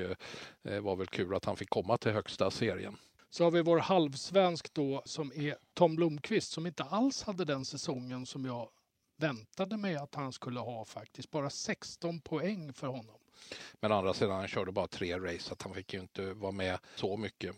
det 0.62 0.80
var 0.80 0.96
väl 0.96 1.06
kul 1.06 1.34
att 1.34 1.44
han 1.44 1.56
fick 1.56 1.70
komma 1.70 1.98
till 1.98 2.12
högsta 2.12 2.50
serien. 2.50 2.96
Så 3.30 3.44
har 3.44 3.50
vi 3.50 3.62
vår 3.62 3.78
halvsvensk 3.78 4.74
då 4.74 5.02
som 5.04 5.32
är 5.34 5.56
Tom 5.74 5.96
Blomqvist 5.96 6.52
som 6.52 6.66
inte 6.66 6.84
alls 6.84 7.22
hade 7.22 7.44
den 7.44 7.64
säsongen 7.64 8.26
som 8.26 8.44
jag 8.44 8.68
väntade 9.16 9.76
mig 9.76 9.96
att 9.96 10.14
han 10.14 10.32
skulle 10.32 10.60
ha 10.60 10.84
faktiskt. 10.84 11.30
Bara 11.30 11.50
16 11.50 12.20
poäng 12.20 12.72
för 12.72 12.86
honom. 12.86 13.16
Men 13.80 13.92
andra 13.92 14.14
sidan, 14.14 14.36
han 14.36 14.48
körde 14.48 14.72
bara 14.72 14.86
tre 14.86 15.18
race 15.18 15.38
så 15.38 15.56
han 15.60 15.74
fick 15.74 15.94
ju 15.94 16.00
inte 16.00 16.32
vara 16.32 16.52
med 16.52 16.78
så 16.94 17.16
mycket. 17.16 17.56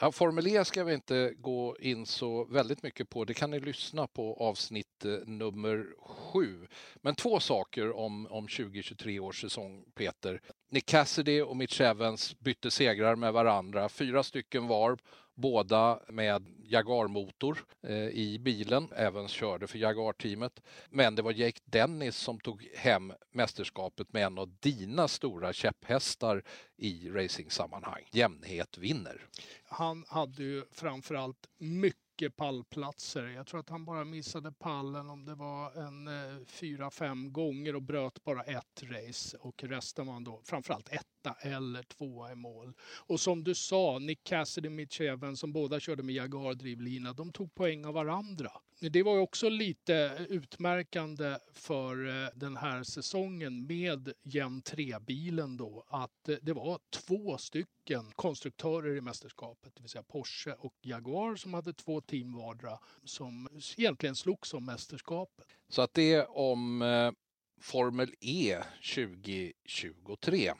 Ja, 0.00 0.12
Formel 0.12 0.46
E 0.46 0.64
ska 0.64 0.84
vi 0.84 0.94
inte 0.94 1.34
gå 1.36 1.76
in 1.80 2.06
så 2.06 2.44
väldigt 2.44 2.82
mycket 2.82 3.08
på. 3.08 3.24
Det 3.24 3.34
kan 3.34 3.50
ni 3.50 3.60
lyssna 3.60 4.06
på 4.06 4.36
avsnitt 4.40 5.04
eh, 5.04 5.10
nummer 5.26 5.86
sju. 6.00 6.66
Men 6.96 7.14
två 7.14 7.40
saker 7.40 7.96
om, 7.96 8.26
om 8.26 8.48
2023 8.48 9.20
års 9.20 9.40
säsong, 9.40 9.84
Peter. 9.94 10.40
Nick 10.70 10.86
Cassidy 10.86 11.40
och 11.40 11.56
Mitch 11.56 11.80
Evans 11.80 12.38
bytte 12.38 12.70
segrar 12.70 13.16
med 13.16 13.32
varandra, 13.32 13.88
fyra 13.88 14.22
stycken 14.22 14.66
var 14.66 14.98
båda 15.38 16.00
med 16.08 16.46
Jaguar-motor 16.64 17.64
eh, 17.82 17.96
i 17.96 18.38
bilen. 18.40 18.88
Även 18.96 19.28
körde 19.28 19.66
för 19.66 19.78
Jaguar-teamet. 19.78 20.60
Men 20.90 21.14
det 21.14 21.22
var 21.22 21.32
Jake 21.32 21.60
Dennis 21.64 22.16
som 22.16 22.40
tog 22.40 22.68
hem 22.74 23.12
mästerskapet 23.32 24.12
med 24.12 24.26
en 24.26 24.38
av 24.38 24.56
dina 24.60 25.08
stora 25.08 25.52
käpphästar 25.52 26.42
i 26.76 27.10
racingsammanhang. 27.10 28.08
Jämnhet 28.12 28.78
vinner. 28.78 29.26
Han 29.68 30.04
hade 30.08 30.42
ju 30.42 30.64
framförallt 30.72 31.48
mycket 31.58 32.07
mycket 32.18 32.36
pallplatser. 32.36 33.26
Jag 33.26 33.46
tror 33.46 33.60
att 33.60 33.68
han 33.68 33.84
bara 33.84 34.04
missade 34.04 34.52
pallen 34.52 35.10
om 35.10 35.24
det 35.24 35.34
var 35.34 35.72
en 35.86 36.08
eh, 36.08 36.44
fyra, 36.46 36.90
fem 36.90 37.32
gånger 37.32 37.74
och 37.74 37.82
bröt 37.82 38.24
bara 38.24 38.42
ett 38.42 38.82
race 38.82 39.36
och 39.40 39.64
resten 39.64 40.06
var 40.06 40.14
han 40.14 40.24
då 40.24 40.40
framförallt 40.44 40.88
etta 40.88 41.36
eller 41.40 41.82
tvåa 41.82 42.32
i 42.32 42.34
mål. 42.34 42.72
Och 43.06 43.20
som 43.20 43.44
du 43.44 43.54
sa, 43.54 43.98
Nick 43.98 44.24
Cassidy 44.24 44.68
och 44.68 44.72
Mitch 44.72 45.00
Evans 45.00 45.40
som 45.40 45.52
båda 45.52 45.80
körde 45.80 46.02
med 46.02 46.14
Jaguar-drivlina, 46.14 47.12
de 47.12 47.32
tog 47.32 47.54
poäng 47.54 47.84
av 47.84 47.94
varandra. 47.94 48.50
Det 48.80 49.02
var 49.02 49.18
också 49.18 49.48
lite 49.48 50.26
utmärkande 50.28 51.38
för 51.52 52.08
eh, 52.08 52.28
den 52.34 52.56
här 52.56 52.82
säsongen 52.82 53.66
med 53.66 54.12
Gen 54.22 54.62
3-bilen 54.62 55.56
då 55.56 55.84
att 55.88 56.28
eh, 56.28 56.36
det 56.42 56.52
var 56.52 56.80
två 56.90 57.38
stycken 57.38 58.12
konstruktörer 58.14 58.96
i 58.96 59.00
mästerskapet, 59.00 59.74
det 59.74 59.82
vill 59.82 59.90
säga 59.90 60.02
Porsche 60.02 60.52
och 60.52 60.74
Jaguar 60.82 61.36
som 61.36 61.54
hade 61.54 61.72
två 61.72 62.00
team 62.00 62.32
vardera 62.36 62.78
som 63.04 63.48
egentligen 63.76 64.16
slogs 64.16 64.54
om 64.54 64.64
mästerskapet. 64.64 65.46
Så 65.68 65.82
att 65.82 65.94
det 65.94 66.12
är 66.12 66.36
om 66.38 66.82
eh, 66.82 67.12
Formel 67.60 68.14
E 68.20 68.58
2023. 68.94 70.52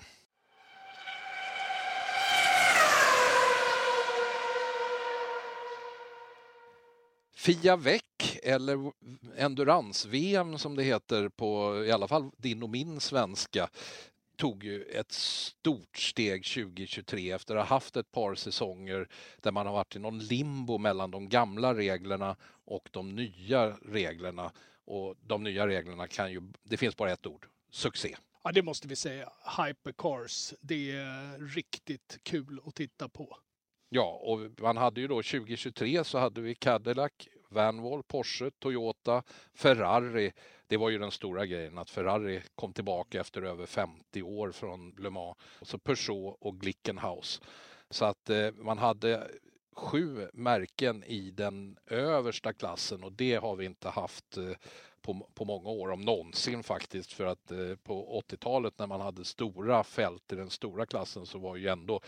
Fia 7.39 7.77
Väck 7.77 8.39
eller 8.43 8.93
Endurance-VM 9.37 10.59
som 10.59 10.77
det 10.77 10.83
heter 10.83 11.29
på 11.29 11.83
i 11.85 11.91
alla 11.91 12.09
fall 12.09 12.31
din 12.37 12.63
och 12.63 12.71
min 12.71 13.01
svenska 13.01 13.69
tog 14.37 14.65
ju 14.65 14.83
ett 14.83 15.13
stort 15.13 15.99
steg 15.99 16.45
2023 16.45 17.33
efter 17.33 17.57
att 17.57 17.69
ha 17.69 17.75
haft 17.77 17.97
ett 17.97 18.13
par 18.13 18.35
säsonger 18.35 19.09
där 19.41 19.53
man 19.53 19.67
har 19.67 19.73
varit 19.73 19.97
i 19.97 19.99
någon 19.99 20.19
limbo 20.19 20.79
mellan 20.79 21.11
de 21.11 21.29
gamla 21.29 21.75
reglerna 21.75 22.37
och 22.65 22.89
de 22.93 23.15
nya 23.15 23.71
reglerna. 23.71 24.53
Och 24.85 25.17
de 25.21 25.43
nya 25.43 25.67
reglerna 25.67 26.07
kan 26.07 26.33
ju, 26.33 26.43
det 26.63 26.77
finns 26.77 26.97
bara 26.97 27.13
ett 27.13 27.27
ord, 27.27 27.47
succé. 27.71 28.17
Ja, 28.45 28.53
det 28.53 28.63
måste 28.63 28.89
vi 28.89 28.97
säga. 28.97 29.33
Hypercars, 29.59 30.55
det 30.61 30.93
är 30.93 31.55
riktigt 31.55 32.19
kul 32.23 32.61
att 32.67 32.75
titta 32.75 33.09
på. 33.09 33.39
Ja, 33.89 34.21
och 34.23 34.41
man 34.61 34.77
hade 34.77 35.01
ju 35.01 35.09
då 35.09 35.15
2023 35.15 36.05
så 36.05 36.19
hade 36.19 36.41
vi 36.41 36.55
Cadillac, 36.55 37.13
Vanwall, 37.49 38.03
Porsche, 38.03 38.51
Toyota, 38.59 39.23
Ferrari 39.55 40.33
det 40.69 40.77
var 40.77 40.91
ju 40.91 40.99
den 40.99 41.11
stora 41.11 41.47
grejen 41.47 41.79
att 41.79 41.91
Ferrari 41.91 42.43
kom 42.55 42.73
tillbaka 42.73 43.21
efter 43.21 43.43
över 43.43 43.67
50 43.67 44.23
år 44.23 44.53
från 44.53 44.95
Le 44.99 45.11
Mans. 45.11 45.37
Och 45.61 45.67
Så 45.67 45.79
Peugeot 45.79 46.37
och 46.41 46.61
Glickenhaus. 46.61 47.41
Så 47.91 48.05
att 48.05 48.31
eh, 48.31 48.53
man 48.53 48.79
hade 48.79 49.31
sju 49.73 50.29
märken 50.33 51.05
i 51.05 51.31
den 51.31 51.79
översta 51.87 52.53
klassen 52.53 53.05
och 53.05 53.13
det 53.13 53.35
har 53.35 53.57
vi 53.57 53.65
inte 53.65 53.89
haft 53.89 54.37
eh, 54.37 54.51
på, 55.03 55.29
på 55.35 55.45
många 55.45 55.69
år, 55.69 55.91
om 55.91 56.01
någonsin 56.01 56.63
faktiskt. 56.63 57.13
För 57.13 57.27
att 57.27 57.51
eh, 57.51 57.75
på 57.83 58.23
80-talet 58.29 58.79
när 58.79 58.87
man 58.87 59.01
hade 59.01 59.25
stora 59.25 59.85
fält 59.85 60.33
i 60.33 60.37
den 60.37 60.51
stora 60.51 60.87
klassen 60.87 61.27
så 61.27 61.39
var 61.39 61.57
ju 61.57 61.69
ändå 61.69 62.01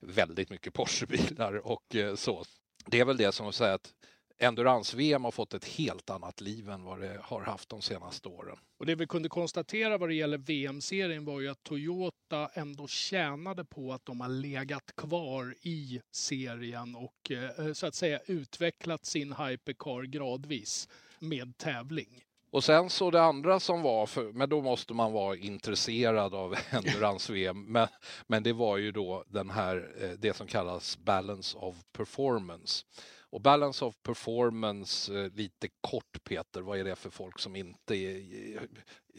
väldigt 0.00 0.50
mycket 0.50 0.74
Porschebilar 0.74 1.66
och 1.66 1.96
eh, 1.96 2.14
så. 2.14 2.44
Det 2.86 3.00
är 3.00 3.04
väl 3.04 3.16
det 3.16 3.32
som 3.32 3.46
att 3.48 3.54
säga 3.54 3.74
att 3.74 3.94
Endurance-VM 4.40 5.24
har 5.24 5.30
fått 5.30 5.54
ett 5.54 5.64
helt 5.64 6.10
annat 6.10 6.40
liv 6.40 6.70
än 6.70 6.84
vad 6.84 7.00
det 7.00 7.20
har 7.22 7.40
haft 7.40 7.68
de 7.68 7.82
senaste 7.82 8.28
åren. 8.28 8.56
Och 8.78 8.86
det 8.86 8.94
vi 8.94 9.06
kunde 9.06 9.28
konstatera 9.28 9.98
vad 9.98 10.08
det 10.08 10.14
gäller 10.14 10.38
VM-serien 10.38 11.24
var 11.24 11.40
ju 11.40 11.48
att 11.48 11.62
Toyota 11.62 12.50
ändå 12.54 12.88
tjänade 12.88 13.64
på 13.64 13.92
att 13.92 14.04
de 14.04 14.20
har 14.20 14.28
legat 14.28 14.96
kvar 14.96 15.54
i 15.62 16.00
serien 16.12 16.96
och 16.96 17.30
eh, 17.30 17.72
så 17.72 17.86
att 17.86 17.94
säga 17.94 18.20
utvecklat 18.26 19.06
sin 19.06 19.32
hypercar 19.32 20.02
gradvis 20.02 20.88
med 21.18 21.58
tävling. 21.58 22.22
Och 22.50 22.64
sen 22.64 22.90
så 22.90 23.10
det 23.10 23.22
andra 23.22 23.60
som 23.60 23.82
var, 23.82 24.06
för, 24.06 24.32
men 24.32 24.48
då 24.48 24.62
måste 24.62 24.94
man 24.94 25.12
vara 25.12 25.36
intresserad 25.36 26.34
av 26.34 26.54
endurance-VM, 26.70 27.64
men, 27.64 27.88
men 28.26 28.42
det 28.42 28.52
var 28.52 28.76
ju 28.76 28.92
då 28.92 29.24
den 29.28 29.50
här, 29.50 29.90
eh, 30.00 30.10
det 30.10 30.36
som 30.36 30.46
kallas 30.46 30.98
balance 30.98 31.58
of 31.58 31.76
performance. 31.92 32.84
Och 33.30 33.40
balance 33.40 33.84
of 33.84 33.94
performance, 34.02 35.18
eh, 35.18 35.32
lite 35.32 35.68
kort 35.80 36.24
Peter, 36.24 36.60
vad 36.60 36.78
är 36.78 36.84
det 36.84 36.96
för 36.96 37.10
folk 37.10 37.38
som 37.38 37.56
inte 37.56 37.94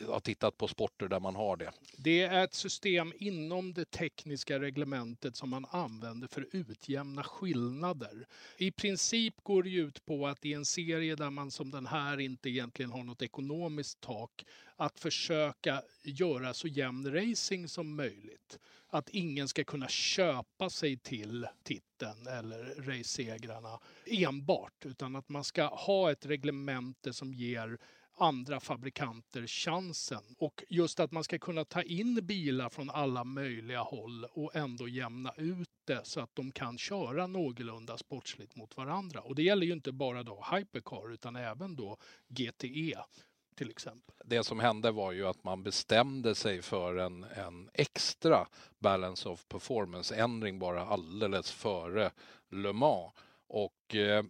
har 0.07 0.19
tittat 0.19 0.57
på 0.57 0.67
sporter 0.67 1.07
där 1.07 1.19
man 1.19 1.35
har 1.35 1.57
det? 1.57 1.71
Det 1.97 2.21
är 2.21 2.43
ett 2.43 2.53
system 2.53 3.13
inom 3.17 3.73
det 3.73 3.91
tekniska 3.91 4.59
reglementet 4.59 5.35
som 5.35 5.49
man 5.49 5.65
använder 5.69 6.27
för 6.27 6.41
att 6.41 6.47
utjämna 6.51 7.23
skillnader. 7.23 8.27
I 8.57 8.71
princip 8.71 9.35
går 9.43 9.63
det 9.63 9.69
ut 9.69 10.05
på 10.05 10.27
att 10.27 10.45
i 10.45 10.53
en 10.53 10.65
serie 10.65 11.15
där 11.15 11.29
man 11.29 11.51
som 11.51 11.71
den 11.71 11.85
här 11.85 12.19
inte 12.19 12.49
egentligen 12.49 12.91
har 12.91 13.03
något 13.03 13.21
ekonomiskt 13.21 14.01
tak, 14.01 14.45
att 14.75 14.99
försöka 14.99 15.81
göra 16.03 16.53
så 16.53 16.67
jämn 16.67 17.13
racing 17.13 17.69
som 17.69 17.95
möjligt. 17.95 18.59
Att 18.91 19.09
ingen 19.09 19.47
ska 19.47 19.63
kunna 19.63 19.87
köpa 19.87 20.69
sig 20.69 20.97
till 20.97 21.47
titeln 21.63 22.27
eller 22.27 22.81
racesegrarna 22.81 23.79
enbart, 24.05 24.85
utan 24.85 25.15
att 25.15 25.29
man 25.29 25.43
ska 25.43 25.65
ha 25.65 26.11
ett 26.11 26.25
reglemente 26.25 27.13
som 27.13 27.33
ger 27.33 27.77
andra 28.19 28.59
fabrikanter 28.59 29.47
chansen. 29.47 30.23
Och 30.37 30.63
just 30.69 30.99
att 30.99 31.11
man 31.11 31.23
ska 31.23 31.39
kunna 31.39 31.65
ta 31.65 31.81
in 31.81 32.15
bilar 32.15 32.69
från 32.69 32.89
alla 32.89 33.23
möjliga 33.23 33.81
håll 33.81 34.25
och 34.25 34.55
ändå 34.55 34.87
jämna 34.87 35.33
ut 35.37 35.69
det 35.85 36.01
så 36.03 36.19
att 36.19 36.35
de 36.35 36.51
kan 36.51 36.77
köra 36.77 37.27
någorlunda 37.27 37.97
sportsligt 37.97 38.55
mot 38.55 38.77
varandra. 38.77 39.21
Och 39.21 39.35
det 39.35 39.43
gäller 39.43 39.65
ju 39.65 39.73
inte 39.73 39.91
bara 39.91 40.23
då 40.23 40.45
Hypercar 40.51 41.13
utan 41.13 41.35
även 41.35 41.75
då 41.75 41.97
GTE 42.27 42.97
till 43.59 43.69
exempel. 43.69 44.15
Det 44.25 44.43
som 44.43 44.59
hände 44.59 44.91
var 44.91 45.11
ju 45.11 45.27
att 45.27 45.43
man 45.43 45.63
bestämde 45.63 46.35
sig 46.35 46.61
för 46.61 46.95
en, 46.95 47.23
en 47.23 47.69
extra 47.73 48.47
balance 48.79 49.29
of 49.29 49.47
performance-ändring 49.47 50.59
bara 50.59 50.85
alldeles 50.85 51.51
före 51.51 52.11
Le 52.49 52.73
Mans. 52.73 53.13
Och 53.47 53.95
eh, 53.95 54.23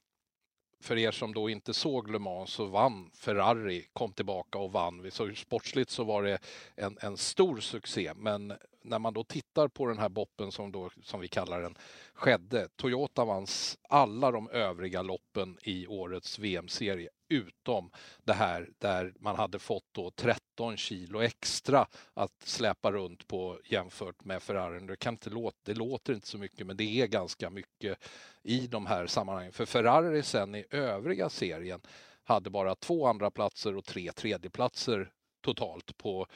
för 0.79 0.97
er 0.97 1.11
som 1.11 1.33
då 1.33 1.49
inte 1.49 1.73
såg 1.73 2.11
Le 2.11 2.19
Mans 2.19 2.49
så 2.49 2.65
vann 2.65 3.11
Ferrari, 3.13 3.87
kom 3.93 4.13
tillbaka 4.13 4.57
och 4.57 4.71
vann. 4.71 5.11
Så 5.11 5.35
sportsligt 5.35 5.89
så 5.89 6.03
var 6.03 6.23
det 6.23 6.39
en, 6.75 6.97
en 7.01 7.17
stor 7.17 7.59
succé. 7.59 8.13
Men 8.15 8.53
när 8.81 8.99
man 8.99 9.13
då 9.13 9.23
tittar 9.23 9.67
på 9.67 9.85
den 9.85 9.97
här 9.97 10.09
boppen 10.09 10.51
som, 10.51 10.71
då, 10.71 10.89
som 11.03 11.19
vi 11.19 11.27
kallar 11.27 11.61
den 11.61 11.77
skedde. 12.13 12.67
Toyota 12.75 13.25
vann 13.25 13.47
alla 13.89 14.31
de 14.31 14.49
övriga 14.49 15.01
loppen 15.01 15.57
i 15.61 15.87
årets 15.87 16.39
VM-serie 16.39 17.09
utom 17.29 17.91
det 18.23 18.33
här 18.33 18.69
där 18.77 19.13
man 19.19 19.35
hade 19.35 19.59
fått 19.59 19.87
då 19.91 20.11
13 20.11 20.77
kilo 20.77 21.21
extra 21.21 21.87
att 22.13 22.43
släpa 22.43 22.91
runt 22.91 23.27
på 23.27 23.59
jämfört 23.65 24.25
med 24.25 24.43
Ferrarin. 24.43 24.87
Det, 24.87 24.95
kan 24.95 25.13
inte 25.13 25.29
låta, 25.29 25.57
det 25.63 25.73
låter 25.73 26.13
inte 26.13 26.27
så 26.27 26.37
mycket 26.37 26.67
men 26.67 26.77
det 26.77 27.01
är 27.01 27.07
ganska 27.07 27.49
mycket 27.49 27.99
i 28.43 28.67
de 28.67 28.85
här 28.85 29.07
sammanhangen. 29.07 29.51
För 29.51 29.65
Ferrari 29.65 30.23
sen 30.23 30.55
i 30.55 30.65
övriga 30.69 31.29
serien 31.29 31.81
hade 32.23 32.49
bara 32.49 32.75
två 32.75 33.07
andra 33.07 33.31
platser 33.31 33.77
och 33.77 33.85
tre 33.85 34.11
tredjeplatser 34.11 35.11
totalt 35.41 35.97
på 35.97 36.27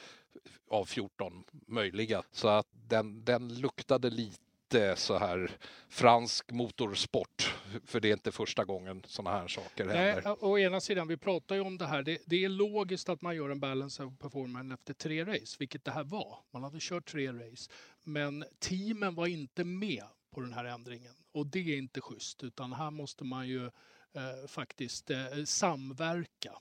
av 0.70 0.86
14 0.86 1.44
möjliga. 1.68 2.24
Så 2.32 2.48
att 2.48 2.68
den, 2.72 3.26
den 3.26 3.60
luktade 3.60 4.10
lite 4.10 4.53
så 4.96 5.18
här 5.18 5.52
fransk 5.90 6.52
motorsport. 6.52 7.56
För 7.86 8.00
det 8.00 8.10
är 8.10 8.14
inte 8.14 8.32
första 8.32 8.66
gången 8.66 9.04
sådana 9.08 9.38
här 9.38 9.48
saker 9.48 9.86
händer. 9.86 10.22
Nej, 10.26 10.36
å 10.40 10.58
ena 10.58 10.82
sidan, 10.82 11.08
vi 11.08 11.18
pratar 11.18 11.56
ju 11.56 11.62
om 11.62 11.78
det 11.78 11.86
här. 11.86 12.04
Det, 12.04 12.18
det, 12.26 12.46
är 12.46 12.50
logiskt 12.50 13.10
att 13.10 13.22
man 13.22 13.36
gör 13.36 13.50
en 13.50 13.60
balance 13.60 14.04
of 14.04 14.20
performance 14.20 14.74
efter 14.74 14.94
tre 14.94 15.26
race, 15.26 15.56
vilket 15.60 15.86
det 15.86 15.92
här 15.92 16.04
var. 16.04 16.38
Man 16.52 16.64
hade 16.64 16.78
kört 16.82 17.06
tre 17.06 17.32
race. 17.32 17.72
Men 18.04 18.46
teamen 18.60 19.16
var 19.16 19.28
inte 19.28 19.64
med 19.64 20.04
på 20.34 20.42
den 20.42 20.54
här 20.54 20.66
ändringen. 20.66 21.14
Och 21.32 21.48
det 21.48 21.74
är 21.74 21.78
inte 21.78 22.02
schysst, 22.02 22.44
utan 22.44 22.74
här 22.74 22.92
måste 22.92 23.24
man 23.24 23.48
ju 23.48 23.66
eh, 23.66 24.48
faktiskt 24.48 25.10
eh, 25.10 25.44
samverka 25.46 26.52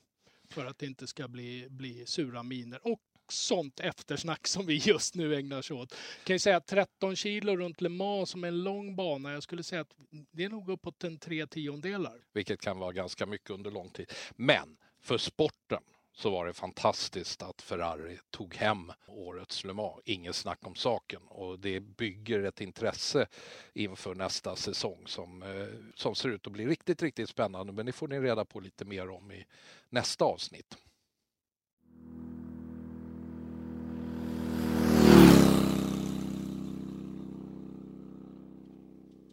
för 0.49 0.65
att 0.65 0.77
det 0.77 0.85
inte 0.85 1.07
ska 1.07 1.27
bli, 1.27 1.67
bli 1.69 2.05
sura 2.05 2.43
miner. 2.43 2.87
Och 2.87 2.99
sånt 3.31 3.79
eftersnack 3.79 4.47
som 4.47 4.65
vi 4.65 4.75
just 4.75 5.15
nu 5.15 5.35
ägnar 5.35 5.61
sig 5.61 5.75
åt. 5.75 5.91
Jag 5.91 6.25
kan 6.25 6.35
ju 6.35 6.39
säga 6.39 6.59
13 6.59 7.15
kilo 7.15 7.57
runt 7.57 7.81
Le 7.81 7.89
Mans 7.89 8.29
som 8.29 8.43
är 8.43 8.47
en 8.47 8.63
lång 8.63 8.95
bana, 8.95 9.33
jag 9.33 9.43
skulle 9.43 9.63
säga 9.63 9.81
att 9.81 9.93
det 10.31 10.43
är 10.43 10.49
nog 10.49 10.69
uppåt 10.69 11.03
en 11.03 11.17
tre 11.17 11.47
tiondelar. 11.47 12.19
Vilket 12.33 12.61
kan 12.61 12.79
vara 12.79 12.91
ganska 12.91 13.25
mycket 13.25 13.49
under 13.49 13.71
lång 13.71 13.89
tid. 13.89 14.11
Men 14.35 14.77
för 15.01 15.17
sporten 15.17 15.83
så 16.15 16.29
var 16.29 16.45
det 16.45 16.53
fantastiskt 16.53 17.41
att 17.41 17.61
Ferrari 17.61 18.19
tog 18.29 18.55
hem 18.55 18.91
årets 19.07 19.63
Le 19.63 19.73
Mans. 19.73 20.01
Inget 20.05 20.35
snack 20.35 20.67
om 20.67 20.75
saken 20.75 21.21
och 21.27 21.59
det 21.59 21.79
bygger 21.79 22.43
ett 22.43 22.61
intresse 22.61 23.27
inför 23.73 24.15
nästa 24.15 24.55
säsong 24.55 25.03
som, 25.05 25.43
eh, 25.43 25.67
som 25.95 26.15
ser 26.15 26.29
ut 26.29 26.47
att 26.47 26.53
bli 26.53 26.65
riktigt, 26.65 27.01
riktigt 27.01 27.29
spännande. 27.29 27.73
Men 27.73 27.85
det 27.85 27.91
får 27.91 28.07
ni 28.07 28.19
reda 28.19 28.45
på 28.45 28.59
lite 28.59 28.85
mer 28.85 29.09
om 29.09 29.31
i 29.31 29.45
nästa 29.89 30.25
avsnitt. 30.25 30.77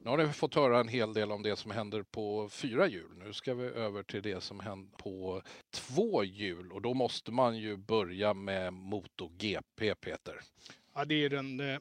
Nu 0.03 0.11
har 0.11 0.19
ni 0.19 0.33
fått 0.33 0.55
höra 0.55 0.81
en 0.81 0.89
hel 0.89 1.15
del 1.15 1.33
om 1.33 1.43
det 1.43 1.57
som 1.57 1.71
händer 1.71 2.03
på 2.03 2.49
fyra 2.49 2.89
hjul. 2.89 3.11
Nu 3.25 3.33
ska 3.33 3.55
vi 3.55 3.65
över 3.65 4.03
till 4.03 4.23
det 4.23 4.41
som 4.41 4.61
händer 4.61 4.97
på 4.97 5.43
två 5.71 6.25
hjul 6.25 6.73
och 6.73 6.83
då 6.83 6.95
måste 6.95 7.33
man 7.33 7.59
ju 7.59 7.77
börja 7.77 8.35
med 8.35 8.73
MotoGP, 8.73 9.95
Peter. 9.95 10.41
Ja, 10.95 11.05
det 11.05 11.15
är 11.15 11.31
den 11.31 11.61
eh, 11.61 11.79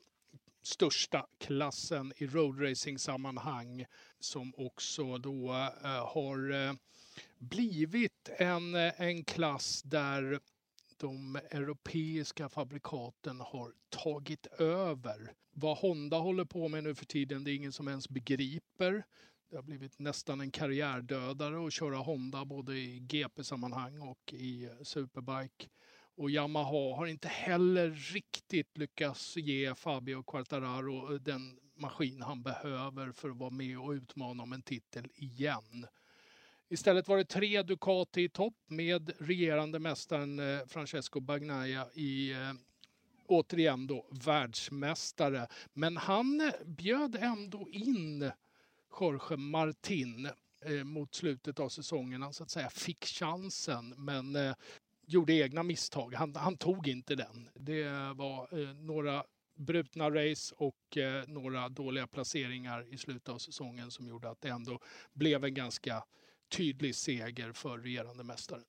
största 0.61 1.25
klassen 1.37 2.13
i 2.17 2.27
roadracing-sammanhang 2.27 3.85
som 4.19 4.53
också 4.57 5.17
då 5.17 5.51
eh, 5.83 6.07
har 6.07 6.51
eh, 6.51 6.73
blivit 7.37 8.29
en, 8.37 8.75
eh, 8.75 9.01
en 9.01 9.23
klass 9.23 9.81
där 9.83 10.39
de 10.99 11.35
europeiska 11.35 12.49
fabrikaten 12.49 13.39
har 13.39 13.73
tagit 13.89 14.47
över. 14.59 15.33
Vad 15.51 15.77
Honda 15.77 16.17
håller 16.17 16.45
på 16.45 16.67
med 16.67 16.83
nu 16.83 16.95
för 16.95 17.05
tiden, 17.05 17.43
det 17.43 17.51
är 17.51 17.55
ingen 17.55 17.71
som 17.71 17.87
ens 17.87 18.09
begriper. 18.09 19.03
Det 19.49 19.55
har 19.55 19.63
blivit 19.63 19.99
nästan 19.99 20.41
en 20.41 20.51
karriärdödare 20.51 21.67
att 21.67 21.73
köra 21.73 21.97
Honda 21.97 22.45
både 22.45 22.77
i 22.77 22.99
GP-sammanhang 22.99 23.99
och 24.01 24.33
i 24.33 24.65
eh, 24.65 24.71
Superbike. 24.83 25.67
Och 26.15 26.29
Yamaha 26.29 26.95
har 26.95 27.05
inte 27.05 27.27
heller 27.27 27.89
riktigt 27.89 28.77
lyckats 28.77 29.37
ge 29.37 29.75
Fabio 29.75 30.23
Quartararo 30.23 31.13
eh, 31.13 31.19
den 31.21 31.59
maskin 31.75 32.21
han 32.21 32.43
behöver 32.43 33.11
för 33.11 33.29
att 33.29 33.37
vara 33.37 33.49
med 33.49 33.79
och 33.79 33.91
utmana 33.91 34.43
om 34.43 34.53
en 34.53 34.61
titel 34.61 35.07
igen. 35.15 35.85
Istället 36.71 37.07
var 37.07 37.17
det 37.17 37.25
tre 37.25 37.61
Ducati 37.61 38.21
i 38.21 38.29
topp 38.29 38.55
med 38.67 39.11
regerande 39.19 39.79
mästaren 39.79 40.39
eh, 40.39 40.65
Francesco 40.67 41.19
Bagnaia 41.19 41.87
i 41.93 42.31
eh, 42.31 42.53
återigen 43.27 43.87
då 43.87 44.05
världsmästare. 44.25 45.47
Men 45.73 45.97
han 45.97 46.41
eh, 46.41 46.65
bjöd 46.65 47.15
ändå 47.15 47.69
in 47.69 48.31
Jorge 48.99 49.37
Martin 49.37 50.29
mot 50.83 51.15
slutet 51.15 51.59
av 51.59 51.69
säsongen. 51.69 52.21
Han 52.21 52.33
så 52.33 52.43
att 52.43 52.49
säga 52.49 52.69
fick 52.69 53.05
chansen 53.05 53.93
men 53.97 54.37
gjorde 55.07 55.33
egna 55.33 55.63
misstag. 55.63 56.13
Han, 56.13 56.35
han 56.35 56.57
tog 56.57 56.87
inte 56.87 57.15
den. 57.15 57.49
Det 57.55 57.83
var 58.15 58.65
några 58.85 59.23
brutna 59.55 60.09
race 60.09 60.55
och 60.57 60.97
några 61.27 61.69
dåliga 61.69 62.07
placeringar 62.07 62.93
i 62.93 62.97
slutet 62.97 63.29
av 63.29 63.37
säsongen 63.37 63.91
som 63.91 64.07
gjorde 64.07 64.29
att 64.29 64.41
det 64.41 64.49
ändå 64.49 64.79
blev 65.13 65.45
en 65.45 65.53
ganska 65.53 66.03
tydlig 66.49 66.95
seger 66.95 67.51
för 67.51 67.77
regerande 67.77 68.23
mästare. 68.23 68.61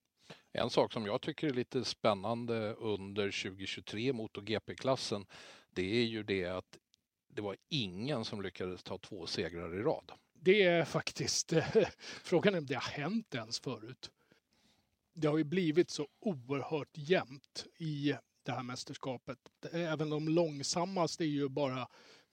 En 0.53 0.71
sak 0.71 0.93
som 0.93 1.07
jag 1.07 1.21
tycker 1.21 1.47
är 1.47 1.53
lite 1.53 1.85
spännande 1.85 2.75
under 2.75 3.43
2023 3.43 4.13
MotoGP-klassen, 4.13 5.27
det 5.71 5.83
är 5.83 6.05
ju 6.05 6.23
det 6.23 6.45
att 6.45 6.79
det 7.29 7.43
var 7.43 7.57
ingen 7.69 8.25
som 8.25 8.43
lyckades 8.43 8.83
ta 8.83 8.99
två 8.99 9.27
segrar 9.27 9.75
i 9.75 9.83
rad. 9.83 10.13
Det 10.35 10.63
är 10.63 10.85
faktiskt 10.85 11.53
frågan 12.23 12.55
är 12.55 12.59
om 12.59 12.67
det 12.67 12.75
har 12.75 12.93
hänt 12.93 13.35
ens 13.35 13.61
förut. 13.61 14.11
Det 15.15 15.29
har 15.29 15.39
ju 15.39 15.45
blivit 15.45 15.91
så 15.91 16.09
oerhört 16.21 16.91
jämnt 16.95 17.67
i 17.79 18.15
det 18.43 18.53
här 18.53 18.63
mästerskapet. 18.63 19.39
Även 19.73 20.11
de 20.11 20.29
långsammaste 20.29 21.25
är 21.25 21.29
ju 21.29 21.49
bara 21.49 21.89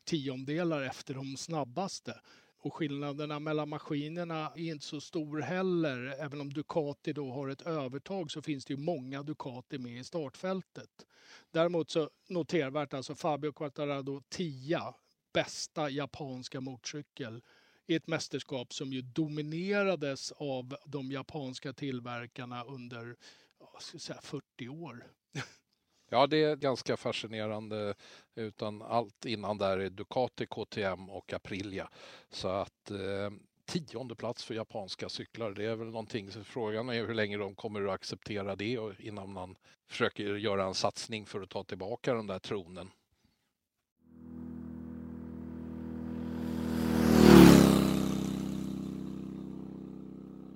tiondelar 0.06 0.82
efter 0.82 1.14
de 1.14 1.38
snabbaste. 1.38 2.22
Och 2.68 2.74
skillnaderna 2.74 3.40
mellan 3.40 3.70
maskinerna 3.70 4.52
är 4.56 4.72
inte 4.72 4.86
så 4.86 5.02
stor 5.02 5.42
heller. 5.42 6.16
Även 6.20 6.42
om 6.42 6.54
Ducati 6.54 7.14
då 7.14 7.32
har 7.32 7.50
ett 7.50 7.62
övertag 7.62 8.32
så 8.32 8.42
finns 8.42 8.66
det 8.66 8.74
ju 8.74 8.80
många 8.80 9.24
Ducati 9.24 9.78
med 9.78 10.00
i 10.00 10.04
startfältet. 10.04 11.06
Däremot 11.52 11.90
så 11.90 12.10
notervärt 12.30 12.94
alltså 12.94 13.16
Fabio 13.16 13.52
Quartararo 13.52 14.22
10 14.30 14.80
bästa 15.34 15.90
japanska 15.90 16.62
motorcykel 16.62 17.42
i 17.86 17.96
ett 17.96 18.08
mästerskap 18.08 18.74
som 18.74 18.94
ju 18.94 19.02
dominerades 19.02 20.32
av 20.32 20.76
de 20.86 21.12
japanska 21.12 21.74
tillverkarna 21.74 22.64
under 22.64 23.16
säga 24.00 24.22
40 24.22 24.70
år. 24.70 25.08
Ja, 26.10 26.28
det 26.28 26.44
är 26.44 26.56
ganska 26.56 26.98
fascinerande. 26.98 27.94
Utan 28.36 28.82
allt 28.82 29.26
innan 29.26 29.58
där 29.58 29.78
är 29.78 29.90
Ducati, 29.90 30.46
KTM 30.46 31.10
och 31.10 31.34
Aprilia. 31.34 31.90
Så 32.30 32.48
att 32.48 32.92
eh, 32.92 33.32
tionde 33.66 34.16
plats 34.16 34.44
för 34.44 34.54
japanska 34.54 35.10
cyklar, 35.10 35.52
det 35.52 35.66
är 35.66 35.76
väl 35.76 35.88
någonting. 35.88 36.32
Så 36.32 36.44
frågan 36.44 36.90
är 36.90 37.08
hur 37.08 37.14
länge 37.14 37.38
de 37.38 37.56
kommer 37.56 37.86
att 37.86 37.94
acceptera 37.94 38.56
det 38.56 38.78
och 38.78 38.94
innan 39.00 39.34
man 39.34 39.56
försöker 39.88 40.24
göra 40.24 40.66
en 40.66 40.74
satsning 40.74 41.26
för 41.26 41.42
att 41.42 41.50
ta 41.50 41.64
tillbaka 41.64 42.14
den 42.14 42.28
där 42.28 42.40
tronen. 42.40 42.92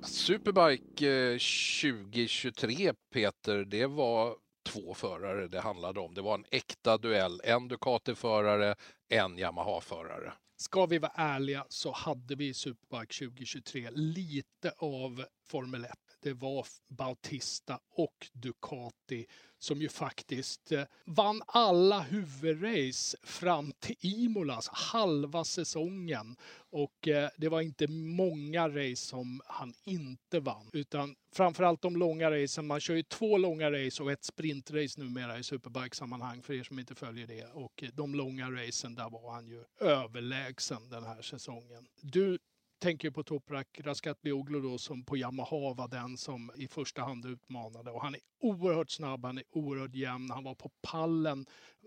Superbike 0.04 1.10
eh, 1.10 1.38
2023, 1.82 2.94
Peter, 3.14 3.66
det 3.66 3.86
var 3.86 4.36
två 4.63 4.93
förare 4.93 5.47
det 5.47 5.60
handlade 5.60 6.00
om. 6.00 6.13
Det 6.13 6.21
var 6.21 6.34
en 6.34 6.45
äkta 6.52 6.97
duell. 6.97 7.41
En 7.43 7.67
Ducati-förare, 7.67 8.76
en 9.10 9.38
Yamaha-förare. 9.38 10.34
Ska 10.58 10.86
vi 10.86 11.00
vara 11.00 11.12
ärliga 11.15 11.65
så 11.69 11.91
hade 11.91 12.36
vi 12.36 12.47
i 12.47 12.54
Superbike 12.54 13.26
2023 13.26 13.89
lite 13.91 14.74
av 14.78 15.26
Formel 15.47 15.86
1 15.86 15.91
det 16.22 16.34
var 16.34 16.68
Bautista 16.88 17.80
och 17.96 18.28
Ducati 18.34 19.28
som 19.60 19.82
ju 19.82 19.90
faktiskt 19.90 20.72
eh, 20.72 20.84
vann 21.06 21.42
alla 21.48 22.00
huvudrace 22.02 23.18
fram 23.24 23.72
till 23.80 23.96
Imola, 24.00 24.56
alltså 24.56 24.72
halva 24.74 25.44
säsongen. 25.44 26.36
Och 26.70 27.08
eh, 27.08 27.30
det 27.38 27.50
var 27.50 27.62
inte 27.62 27.88
många 27.88 28.70
race 28.70 28.96
som 28.96 29.42
han 29.46 29.74
inte 29.84 30.40
vann, 30.40 30.70
utan 30.74 31.16
framförallt 31.36 31.82
de 31.82 31.98
långa 31.98 32.32
racen. 32.32 32.68
Man 32.68 32.80
kör 32.80 32.96
ju 32.96 33.04
två 33.04 33.38
långa 33.38 33.72
race 33.72 34.04
och 34.04 34.12
ett 34.12 34.24
sprintrace 34.24 35.02
numera 35.02 35.40
i 35.40 35.44
Superbike-sammanhang 35.44 36.42
för 36.42 36.54
er 36.54 36.64
som 36.64 36.80
inte 36.80 36.96
följer 36.96 37.28
det. 37.28 37.46
Och 37.46 37.84
eh, 37.84 37.90
de 37.94 38.16
långa 38.16 38.52
racen, 38.52 38.96
där 38.96 39.10
var 39.10 39.34
han 39.34 39.48
ju 39.48 39.64
överlägsen 39.80 40.90
den 40.90 41.04
här 41.04 41.22
säsongen. 41.22 41.88
Du 42.02 42.38
tänker 42.82 43.12
på 43.12 43.24
Toprak 43.24 43.80
Raskatlioglu 43.84 44.62
då 44.62 44.78
som 44.78 45.04
på 45.04 45.17
Yamaha 45.17 45.74
var 45.74 45.88
den 45.88 46.17
som 46.17 46.52
i 46.56 46.67
första 46.67 47.02
hand 47.02 47.26
utmanade 47.26 47.91
och 47.91 48.02
han 48.02 48.15
är 48.15 48.22
oerhört 48.39 48.89
snabb, 48.89 49.26
han 49.26 49.38
är 49.38 49.44
oerhört 49.52 49.96
jämn, 49.96 50.32
han 50.32 50.44
var 50.44 50.56
på 50.56 50.72
pallen 50.82 51.46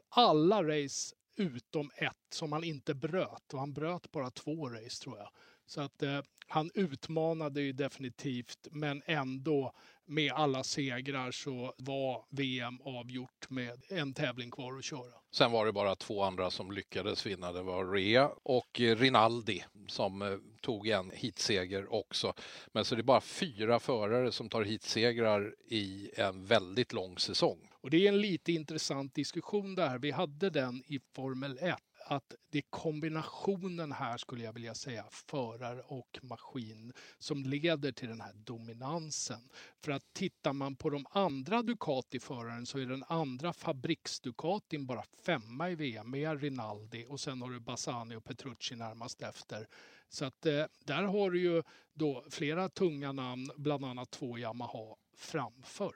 alla 0.08 0.62
race 0.62 1.14
utom 1.36 1.90
ett 1.96 2.34
som 2.34 2.52
han 2.52 2.64
inte 2.64 2.94
bröt 2.94 3.52
och 3.52 3.60
han 3.60 3.72
bröt 3.72 4.12
bara 4.12 4.30
två 4.30 4.68
race 4.68 5.02
tror 5.02 5.18
jag. 5.18 5.28
Så 5.66 5.80
att 5.80 6.02
eh, 6.02 6.20
han 6.46 6.70
utmanade 6.74 7.62
ju 7.62 7.72
definitivt 7.72 8.68
men 8.70 9.02
ändå 9.06 9.72
med 10.06 10.32
alla 10.32 10.64
segrar 10.64 11.30
så 11.30 11.74
var 11.78 12.24
VM 12.30 12.80
avgjort 12.84 13.50
med 13.50 13.82
en 13.88 14.14
tävling 14.14 14.50
kvar 14.50 14.78
att 14.78 14.84
köra. 14.84 15.12
Sen 15.32 15.52
var 15.52 15.66
det 15.66 15.72
bara 15.72 15.96
två 15.96 16.22
andra 16.22 16.50
som 16.50 16.72
lyckades 16.72 17.26
vinna. 17.26 17.52
Det 17.52 17.62
var 17.62 17.92
Rea 17.92 18.30
och 18.42 18.80
eh, 18.80 18.96
Rinaldi 18.96 19.64
som 19.88 20.22
eh, 20.22 20.28
tog 20.60 20.88
en 20.88 21.10
hitseger 21.10 21.92
också. 21.92 22.34
Men 22.72 22.84
så 22.84 22.94
det 22.94 23.00
är 23.00 23.02
bara 23.02 23.20
fyra 23.20 23.80
förare 23.80 24.32
som 24.32 24.48
tar 24.48 24.62
hitsegrar 24.62 25.54
i 25.68 26.10
en 26.16 26.46
väldigt 26.46 26.92
lång 26.92 27.18
säsong. 27.18 27.70
Och 27.80 27.90
det 27.90 28.04
är 28.04 28.08
en 28.08 28.20
lite 28.20 28.52
intressant 28.52 29.14
diskussion 29.14 29.74
där. 29.74 29.98
Vi 29.98 30.10
hade 30.10 30.50
den 30.50 30.82
i 30.86 31.00
Formel 31.12 31.58
1 31.60 31.76
att 32.06 32.34
det 32.50 32.58
är 32.58 32.64
kombinationen 32.70 33.92
här 33.92 34.16
skulle 34.16 34.44
jag 34.44 34.52
vilja 34.52 34.74
säga, 34.74 35.04
förare 35.10 35.80
och 35.80 36.18
maskin, 36.22 36.92
som 37.18 37.42
leder 37.42 37.92
till 37.92 38.08
den 38.08 38.20
här 38.20 38.32
dominansen. 38.34 39.48
För 39.84 39.92
att 39.92 40.12
tittar 40.12 40.52
man 40.52 40.76
på 40.76 40.90
de 40.90 41.06
andra 41.10 41.62
Ducati-föraren 41.62 42.66
så 42.66 42.78
är 42.78 42.86
den 42.86 43.04
andra 43.08 43.52
fabriks-Ducatin 43.52 44.86
bara 44.86 45.04
femma 45.26 45.70
i 45.70 45.74
VM 45.74 46.10
med 46.10 46.40
Rinaldi 46.40 47.06
och 47.08 47.20
sen 47.20 47.42
har 47.42 47.50
du 47.50 47.60
Bassani 47.60 48.16
och 48.16 48.24
Petrucci 48.24 48.76
närmast 48.76 49.22
efter. 49.22 49.68
Så 50.08 50.24
att 50.24 50.46
eh, 50.46 50.64
där 50.84 51.02
har 51.02 51.30
du 51.30 51.40
ju 51.40 51.62
då 51.92 52.24
flera 52.30 52.68
tunga 52.68 53.12
namn, 53.12 53.50
bland 53.56 53.84
annat 53.84 54.10
två 54.10 54.38
Yamaha 54.38 54.96
framför. 55.16 55.94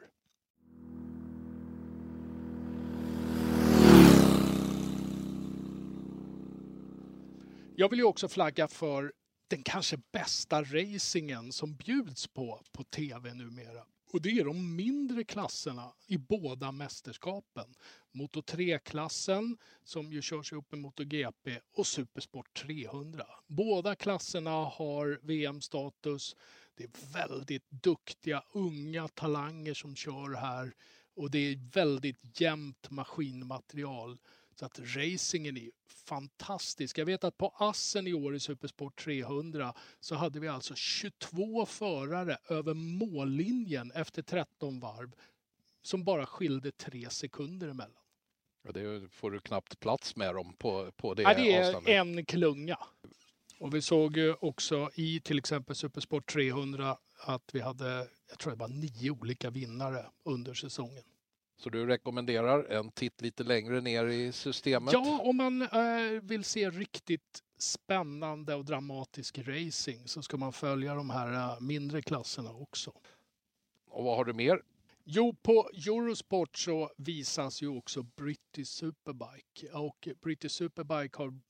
Jag 7.81 7.89
vill 7.89 7.99
ju 7.99 8.05
också 8.05 8.29
flagga 8.29 8.69
för 8.69 9.13
den 9.49 9.63
kanske 9.63 9.97
bästa 10.13 10.63
racingen 10.63 11.53
som 11.53 11.77
bjuds 11.77 12.27
på 12.27 12.63
på 12.73 12.85
tv 12.85 13.35
numera. 13.35 13.85
Och 14.13 14.23
det 14.23 14.31
är 14.31 14.45
de 14.45 14.77
mindre 14.77 15.25
klasserna 15.25 15.93
i 16.07 16.19
båda 16.19 16.73
mästerskapen. 16.73 17.75
Moto 18.13 18.41
3-klassen 18.41 19.59
som 19.85 20.13
ju 20.13 20.23
körs 20.23 20.53
ihop 20.53 20.73
med 20.73 20.81
MotoGP 20.81 21.61
och 21.73 21.87
Supersport 21.87 22.55
300. 22.55 23.27
Båda 23.47 23.95
klasserna 23.95 24.51
har 24.51 25.21
VM-status. 25.23 26.37
Det 26.75 26.85
är 26.85 27.13
väldigt 27.13 27.71
duktiga 27.71 28.43
unga 28.53 29.09
talanger 29.09 29.75
som 29.75 29.97
kör 29.97 30.35
här 30.35 30.75
och 31.17 31.31
det 31.31 31.39
är 31.39 31.73
väldigt 31.73 32.41
jämnt 32.41 32.91
maskinmaterial. 32.91 34.19
Så 34.59 34.65
att 34.67 34.79
racingen 34.79 35.57
är 35.57 35.71
fantastisk. 35.89 36.99
Jag 36.99 37.07
vet 37.07 37.25
att 37.25 37.39
på 37.39 37.55
Assen 37.59 38.07
i 38.07 38.15
år 38.15 38.35
i 38.35 38.41
Supersport 38.41 39.05
300 39.05 39.75
så 40.01 40.15
hade 40.15 40.41
vi 40.41 40.49
alltså 40.49 40.75
22 40.75 41.67
förare 41.67 42.39
över 42.49 42.75
mållinjen 42.75 43.93
efter 43.93 44.23
13 44.23 44.81
varv 44.81 45.13
som 45.83 46.05
bara 46.05 46.27
skilde 46.27 46.73
tre 46.73 47.11
sekunder 47.11 47.69
emellan. 47.69 48.03
Ja, 48.63 48.73
det 48.73 49.09
får 49.13 49.31
du 49.31 49.41
knappt 49.41 49.81
plats 49.81 50.17
med 50.17 50.35
dem 50.35 50.55
på, 50.59 50.93
på 50.97 51.15
det 51.15 51.23
ja, 51.23 51.35
Det 51.35 51.53
är 51.53 51.67
avståndet. 51.67 51.91
en 51.91 52.25
klunga. 52.25 52.79
Och 53.59 53.75
vi 53.75 53.83
såg 53.83 54.17
ju 54.17 54.35
också 54.35 54.91
i 54.95 55.21
till 55.21 55.39
exempel 55.39 55.77
Supersport 55.77 56.33
300 56.33 56.99
att 57.21 57.51
vi 57.53 57.61
hade, 57.61 58.09
jag 58.29 58.39
tror 58.39 58.53
det 58.53 58.59
var 58.59 58.69
nio 58.69 59.11
olika 59.11 59.51
vinnare 59.51 60.07
under 60.25 60.55
säsongen. 60.55 61.05
Så 61.59 61.71
du 61.71 61.87
rekommenderar 61.87 62.65
en 62.65 62.91
titt 62.91 63.21
lite 63.21 63.45
längre 63.45 63.81
ner 63.81 64.07
i 64.07 64.33
systemet? 64.33 64.93
Ja, 64.93 65.21
om 65.25 65.37
man 65.37 65.63
äh, 65.63 66.23
vill 66.23 66.45
se 66.45 66.71
riktigt 66.71 67.43
spännande 67.59 68.55
och 68.55 68.65
dramatisk 68.65 69.39
racing 69.39 70.09
så 70.09 70.23
ska 70.23 70.37
man 70.37 70.53
följa 70.53 70.95
de 70.95 71.11
här 71.11 71.33
äh, 71.33 71.61
mindre 71.61 72.03
klasserna 72.03 72.53
också. 72.53 72.93
Och 73.91 74.05
vad 74.05 74.17
har 74.17 74.25
du 74.25 74.33
mer? 74.33 74.63
Jo, 75.05 75.37
på 75.43 75.71
Eurosport 75.75 76.59
så 76.59 76.91
visas 76.97 77.63
ju 77.63 77.69
också 77.69 78.03
British 78.03 78.69
Superbike 78.69 79.73
och 79.73 80.09
British 80.23 80.51
Superbike 80.51 81.19
har 81.19 81.41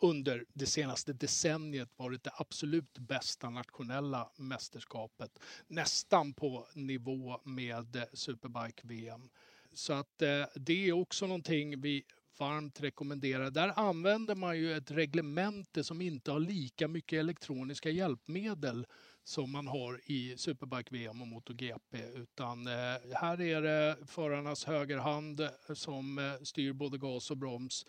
under 0.00 0.44
det 0.52 0.66
senaste 0.66 1.12
decenniet 1.12 1.88
varit 1.96 2.24
det 2.24 2.30
absolut 2.34 2.98
bästa 2.98 3.50
nationella 3.50 4.30
mästerskapet. 4.36 5.38
Nästan 5.66 6.34
på 6.34 6.66
nivå 6.74 7.40
med 7.44 8.06
Superbike 8.12 8.82
VM. 8.82 9.30
Så 9.74 9.92
att 9.92 10.22
eh, 10.22 10.44
det 10.54 10.88
är 10.88 10.92
också 10.92 11.26
någonting 11.26 11.80
vi 11.80 12.04
varmt 12.38 12.80
rekommenderar. 12.80 13.50
Där 13.50 13.72
använder 13.76 14.34
man 14.34 14.58
ju 14.58 14.76
ett 14.76 14.90
reglemente 14.90 15.84
som 15.84 16.00
inte 16.00 16.30
har 16.30 16.40
lika 16.40 16.88
mycket 16.88 17.18
elektroniska 17.18 17.90
hjälpmedel 17.90 18.86
som 19.24 19.52
man 19.52 19.66
har 19.66 20.00
i 20.04 20.36
Superbike 20.36 20.88
VM 20.90 21.22
och 21.22 21.28
MotoGP. 21.28 21.98
Utan 22.14 22.66
eh, 22.66 22.72
här 23.14 23.40
är 23.40 23.62
det 23.62 23.96
förarnas 24.06 24.64
högerhand 24.64 25.40
eh, 25.40 25.48
som 25.74 26.18
eh, 26.18 26.32
styr 26.42 26.72
både 26.72 26.98
gas 26.98 27.30
och 27.30 27.36
broms. 27.36 27.84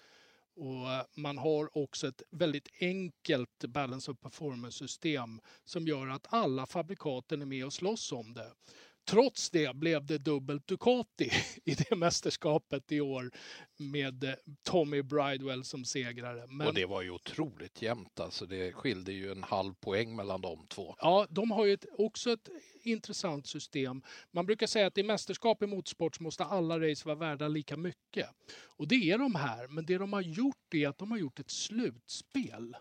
Och 0.56 0.92
eh, 0.92 1.04
man 1.16 1.38
har 1.38 1.78
också 1.78 2.08
ett 2.08 2.22
väldigt 2.32 2.68
enkelt 2.80 3.66
balance 3.68 4.12
of 4.12 4.20
performance 4.20 4.78
system 4.78 5.42
som 5.66 5.88
gör 5.88 6.08
att 6.08 6.34
alla 6.34 6.66
fabrikaten 6.66 7.42
är 7.42 7.46
med 7.46 7.66
och 7.66 7.74
slåss 7.74 8.12
om 8.12 8.34
det 8.34 8.52
trots 9.10 9.50
det 9.50 9.76
blev 9.76 10.06
det 10.06 10.18
dubbelt 10.18 10.68
Ducati 10.68 11.32
i 11.66 11.74
det 11.74 11.96
mästerskapet 11.96 12.92
i 12.92 13.02
år 13.02 13.32
med 13.78 14.24
eh, 14.24 14.34
Tommy 14.64 15.02
Bridewell 15.02 15.64
som 15.64 15.86
segrare. 15.86 16.48
Men... 16.48 16.68
Och 16.68 16.74
det 16.74 16.86
var 16.86 17.02
ju 17.02 17.10
otroligt 17.10 17.82
jämnt. 17.82 18.20
Alltså 18.20 18.46
det 18.46 18.74
skilde 18.74 19.12
ju 19.12 19.32
en 19.32 19.44
halv 19.44 19.74
poäng 19.74 20.16
mellan 20.16 20.42
de 20.42 20.68
två. 20.68 20.96
Ja, 21.00 21.28
de 21.30 21.52
har 21.52 21.66
ju 21.66 21.74
ett, 21.74 21.86
också 21.98 22.32
ett 22.32 22.50
intressant 22.84 23.48
system. 23.48 24.02
Man 24.32 24.46
brukar 24.46 24.68
säga 24.68 24.88
att 24.88 24.98
i 24.98 25.04
mästerskap 25.04 25.64
i 25.64 25.68
motorsport 25.68 26.20
måste 26.20 26.44
alla 26.44 26.80
race 26.80 27.06
vara 27.06 27.16
värda 27.16 27.48
lika 27.48 27.78
mycket. 27.78 28.30
Och 28.78 28.88
det 28.88 29.12
är 29.12 29.18
de 29.18 29.36
här, 29.36 29.68
men 29.68 29.86
det 29.86 29.98
de 29.98 30.14
har 30.14 30.22
gjort 30.22 30.74
är 30.74 30.88
att 30.88 30.98
de 30.98 31.12
har 31.12 31.18
gjort 31.18 31.40
ett 31.40 31.52
slutspel. 31.52 32.76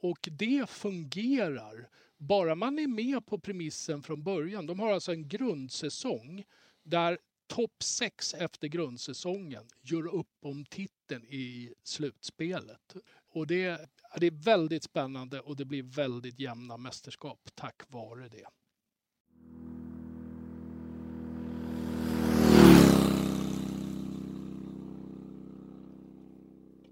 Och 0.00 0.28
det 0.30 0.70
fungerar 0.70 1.88
bara 2.22 2.54
man 2.54 2.78
är 2.78 2.86
med 2.86 3.26
på 3.26 3.38
premissen 3.38 4.02
från 4.02 4.22
början. 4.22 4.66
De 4.66 4.80
har 4.80 4.92
alltså 4.92 5.12
en 5.12 5.28
grundsäsong 5.28 6.44
där 6.82 7.18
topp 7.46 7.82
6 7.82 8.34
efter 8.34 8.68
grundsäsongen 8.68 9.64
gör 9.82 10.14
upp 10.14 10.36
om 10.42 10.64
titeln 10.64 11.24
i 11.24 11.74
slutspelet. 11.82 12.96
Och 13.30 13.46
det, 13.46 13.90
det 14.20 14.26
är 14.26 14.44
väldigt 14.44 14.84
spännande 14.84 15.40
och 15.40 15.56
det 15.56 15.64
blir 15.64 15.82
väldigt 15.82 16.38
jämna 16.38 16.76
mästerskap 16.76 17.40
tack 17.54 17.82
vare 17.88 18.28
det. 18.28 18.46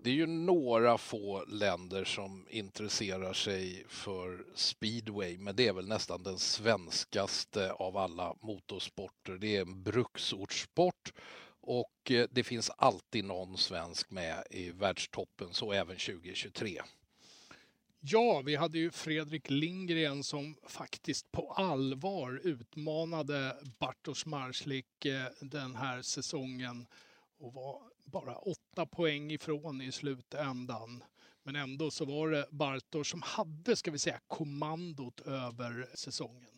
Det 0.02 0.10
är 0.10 0.14
ju 0.14 0.26
några 0.26 0.98
få 0.98 1.44
länder 1.44 2.04
som 2.04 2.46
intresserar 2.50 3.32
sig 3.32 3.84
för 3.88 4.44
speedway, 4.54 5.38
men 5.38 5.56
det 5.56 5.68
är 5.68 5.72
väl 5.72 5.88
nästan 5.88 6.22
den 6.22 6.38
svenskaste 6.38 7.72
av 7.72 7.96
alla 7.96 8.34
motorsporter. 8.40 9.32
Det 9.32 9.56
är 9.56 9.60
en 9.60 9.82
bruksortssport 9.82 11.12
och 11.60 12.10
eh, 12.10 12.26
det 12.30 12.44
finns 12.44 12.70
alltid 12.70 13.24
någon 13.24 13.56
svensk 13.56 14.10
med 14.10 14.44
i 14.50 14.70
världstoppen, 14.70 15.48
så 15.52 15.72
även 15.72 15.96
2023. 15.96 16.80
Ja, 18.00 18.42
vi 18.44 18.56
hade 18.56 18.78
ju 18.78 18.90
Fredrik 18.90 19.50
Lindgren 19.50 20.24
som 20.24 20.56
faktiskt 20.66 21.32
på 21.32 21.52
allvar 21.52 22.40
utmanade 22.44 23.56
Bartosz 23.78 24.26
Marslik 24.26 25.04
eh, 25.04 25.24
den 25.40 25.76
här 25.76 26.02
säsongen 26.02 26.86
och 27.38 27.54
var 27.54 27.89
bara 28.10 28.34
åtta 28.34 28.86
poäng 28.86 29.32
ifrån 29.32 29.82
i 29.82 29.92
slutändan. 29.92 31.04
Men 31.42 31.56
ändå 31.56 31.90
så 31.90 32.04
var 32.04 32.30
det 32.30 32.46
Bartosz 32.50 33.10
som 33.10 33.22
hade, 33.22 33.76
ska 33.76 33.90
vi 33.90 33.98
säga, 33.98 34.20
kommandot 34.26 35.20
över 35.20 35.88
säsongen. 35.94 36.50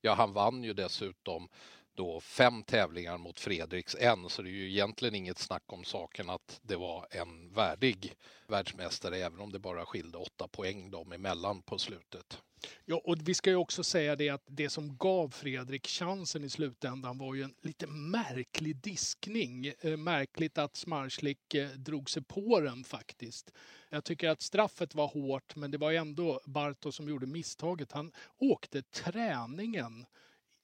Ja, 0.00 0.14
han 0.14 0.32
vann 0.32 0.64
ju 0.64 0.72
dessutom 0.72 1.48
då 1.94 2.20
fem 2.20 2.62
tävlingar 2.62 3.18
mot 3.18 3.40
Fredriks 3.40 3.96
en, 4.00 4.28
så 4.28 4.42
det 4.42 4.48
är 4.48 4.52
ju 4.52 4.70
egentligen 4.70 5.14
inget 5.14 5.38
snack 5.38 5.62
om 5.66 5.84
saken 5.84 6.30
att 6.30 6.60
det 6.62 6.76
var 6.76 7.06
en 7.10 7.52
värdig 7.52 8.14
världsmästare, 8.46 9.16
även 9.16 9.40
om 9.40 9.52
det 9.52 9.58
bara 9.58 9.86
skilde 9.86 10.18
åtta 10.18 10.48
poäng 10.48 10.90
dem 10.90 11.12
emellan 11.12 11.62
på 11.62 11.78
slutet. 11.78 12.42
Ja, 12.84 13.00
och 13.04 13.16
vi 13.28 13.34
ska 13.34 13.50
ju 13.50 13.56
också 13.56 13.84
säga 13.84 14.16
det 14.16 14.28
att 14.28 14.44
det 14.46 14.70
som 14.70 14.96
gav 14.96 15.30
Fredrik 15.30 15.86
chansen 15.86 16.44
i 16.44 16.48
slutändan 16.48 17.18
var 17.18 17.34
ju 17.34 17.42
en 17.42 17.54
lite 17.62 17.86
märklig 17.86 18.76
diskning. 18.76 19.72
Eh, 19.80 19.96
märkligt 19.96 20.58
att 20.58 20.76
Smarslik 20.76 21.54
eh, 21.54 21.68
drog 21.68 22.10
sig 22.10 22.22
på 22.22 22.60
den 22.60 22.84
faktiskt. 22.84 23.52
Jag 23.88 24.04
tycker 24.04 24.28
att 24.28 24.42
straffet 24.42 24.94
var 24.94 25.08
hårt, 25.08 25.56
men 25.56 25.70
det 25.70 25.78
var 25.78 25.92
ändå 25.92 26.40
Barto 26.44 26.92
som 26.92 27.08
gjorde 27.08 27.26
misstaget. 27.26 27.92
Han 27.92 28.12
åkte 28.38 28.82
träningen 28.82 30.06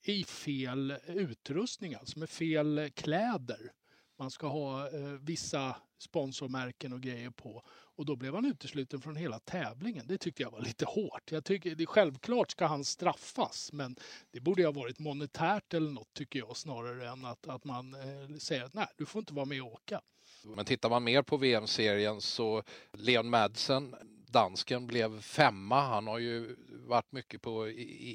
i 0.03 0.25
fel 0.25 0.95
utrustning, 1.07 1.95
alltså 1.95 2.19
med 2.19 2.31
fel 2.31 2.91
kläder. 2.95 3.73
Man 4.19 4.31
ska 4.31 4.47
ha 4.47 4.91
eh, 4.91 5.13
vissa 5.21 5.77
sponsormärken 5.99 6.93
och 6.93 7.01
grejer 7.01 7.31
på. 7.31 7.63
Och 7.69 8.07
då 8.07 8.17
blev 8.17 8.35
han 8.35 8.45
utesluten 8.45 9.01
från 9.01 9.17
hela 9.17 9.39
tävlingen. 9.39 10.07
Det 10.07 10.19
tyckte 10.19 10.43
jag 10.43 10.51
var 10.51 10.61
lite 10.61 10.85
hårt. 10.85 11.33
Jag 11.33 11.45
tycker, 11.45 11.75
det, 11.75 11.87
självklart 11.87 12.51
ska 12.51 12.67
han 12.67 12.85
straffas, 12.85 13.73
men 13.73 13.97
det 14.31 14.41
borde 14.41 14.65
ha 14.65 14.73
varit 14.73 14.99
monetärt 14.99 15.75
eller 15.75 15.91
något 15.91 16.15
tycker 16.15 16.39
jag 16.39 16.57
snarare 16.57 17.09
än 17.09 17.25
att, 17.25 17.49
att 17.49 17.65
man 17.65 17.95
eh, 17.95 18.37
säger 18.39 18.65
att 18.65 18.75
nej, 18.75 18.87
du 18.97 19.07
får 19.07 19.19
inte 19.19 19.35
vara 19.35 19.47
med 19.47 19.63
och 19.63 19.73
åka. 19.73 20.01
Men 20.45 20.65
tittar 20.65 20.91
man 20.91 21.05
mer 21.05 21.23
på 21.23 21.37
VM-serien 21.37 22.21
så 22.21 22.63
Leon 22.93 23.31
Madsen, 23.31 23.95
dansken, 24.29 24.87
blev 24.87 25.21
femma. 25.21 25.81
Han 25.81 26.07
har 26.07 26.19
ju 26.19 26.57
varit 26.69 27.13
mycket 27.13 27.43
på 27.43 27.67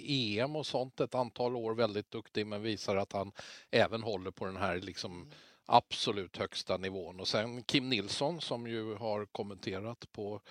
EM 0.08 0.56
och 0.56 0.66
sånt 0.66 1.00
ett 1.00 1.16
antal 1.16 1.56
år, 1.56 1.74
väldigt 1.74 2.12
duktig, 2.12 2.48
men 2.48 2.62
visar 2.62 2.96
att 2.96 3.14
han 3.14 3.32
även 3.72 4.04
håller 4.04 4.32
på 4.32 4.46
den 4.46 4.58
här 4.58 4.80
liksom 4.80 5.32
absolut 5.66 6.38
högsta 6.38 6.78
nivån. 6.78 7.20
Och 7.20 7.28
sen 7.28 7.64
Kim 7.64 7.90
Nilsson 7.90 8.42
som 8.42 8.68
ju 8.68 8.96
har 8.96 9.26
kommenterat 9.26 10.12
på 10.12 10.42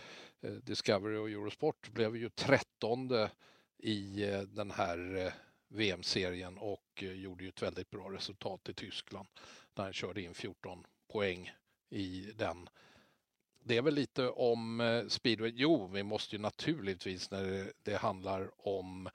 eh, 0.41 0.53
Discovery 0.53 1.17
och 1.17 1.31
Eurosport 1.31 1.89
blev 1.89 2.17
ju 2.17 2.29
trettonde 2.29 3.31
i 3.79 4.25
eh, 4.25 4.41
den 4.41 4.71
här 4.71 5.27
eh, 5.27 5.33
VM-serien 5.69 6.59
och 6.59 7.03
gjorde 7.03 7.45
ju 7.45 7.49
ett 7.49 7.63
väldigt 7.63 7.91
bra 7.91 8.13
resultat 8.13 8.69
i 8.69 8.75
Tyskland 8.75 9.29
när 9.75 9.85
han 9.85 9.93
körde 9.93 10.23
in 10.23 10.35
14 10.35 10.87
poäng 11.13 11.53
i 11.91 12.33
den. 12.37 12.69
Det 13.65 13.77
är 13.77 13.83
väl 13.83 13.95
lite 13.95 14.29
om 14.29 14.81
eh, 14.81 15.07
speedway. 15.09 15.53
Jo, 15.55 15.87
vi 15.87 16.03
måste 16.03 16.37
ju 16.37 16.43
naturligtvis 16.43 17.31
när 17.31 17.73
det 17.83 17.97
handlar 17.97 18.51
om 18.69 19.09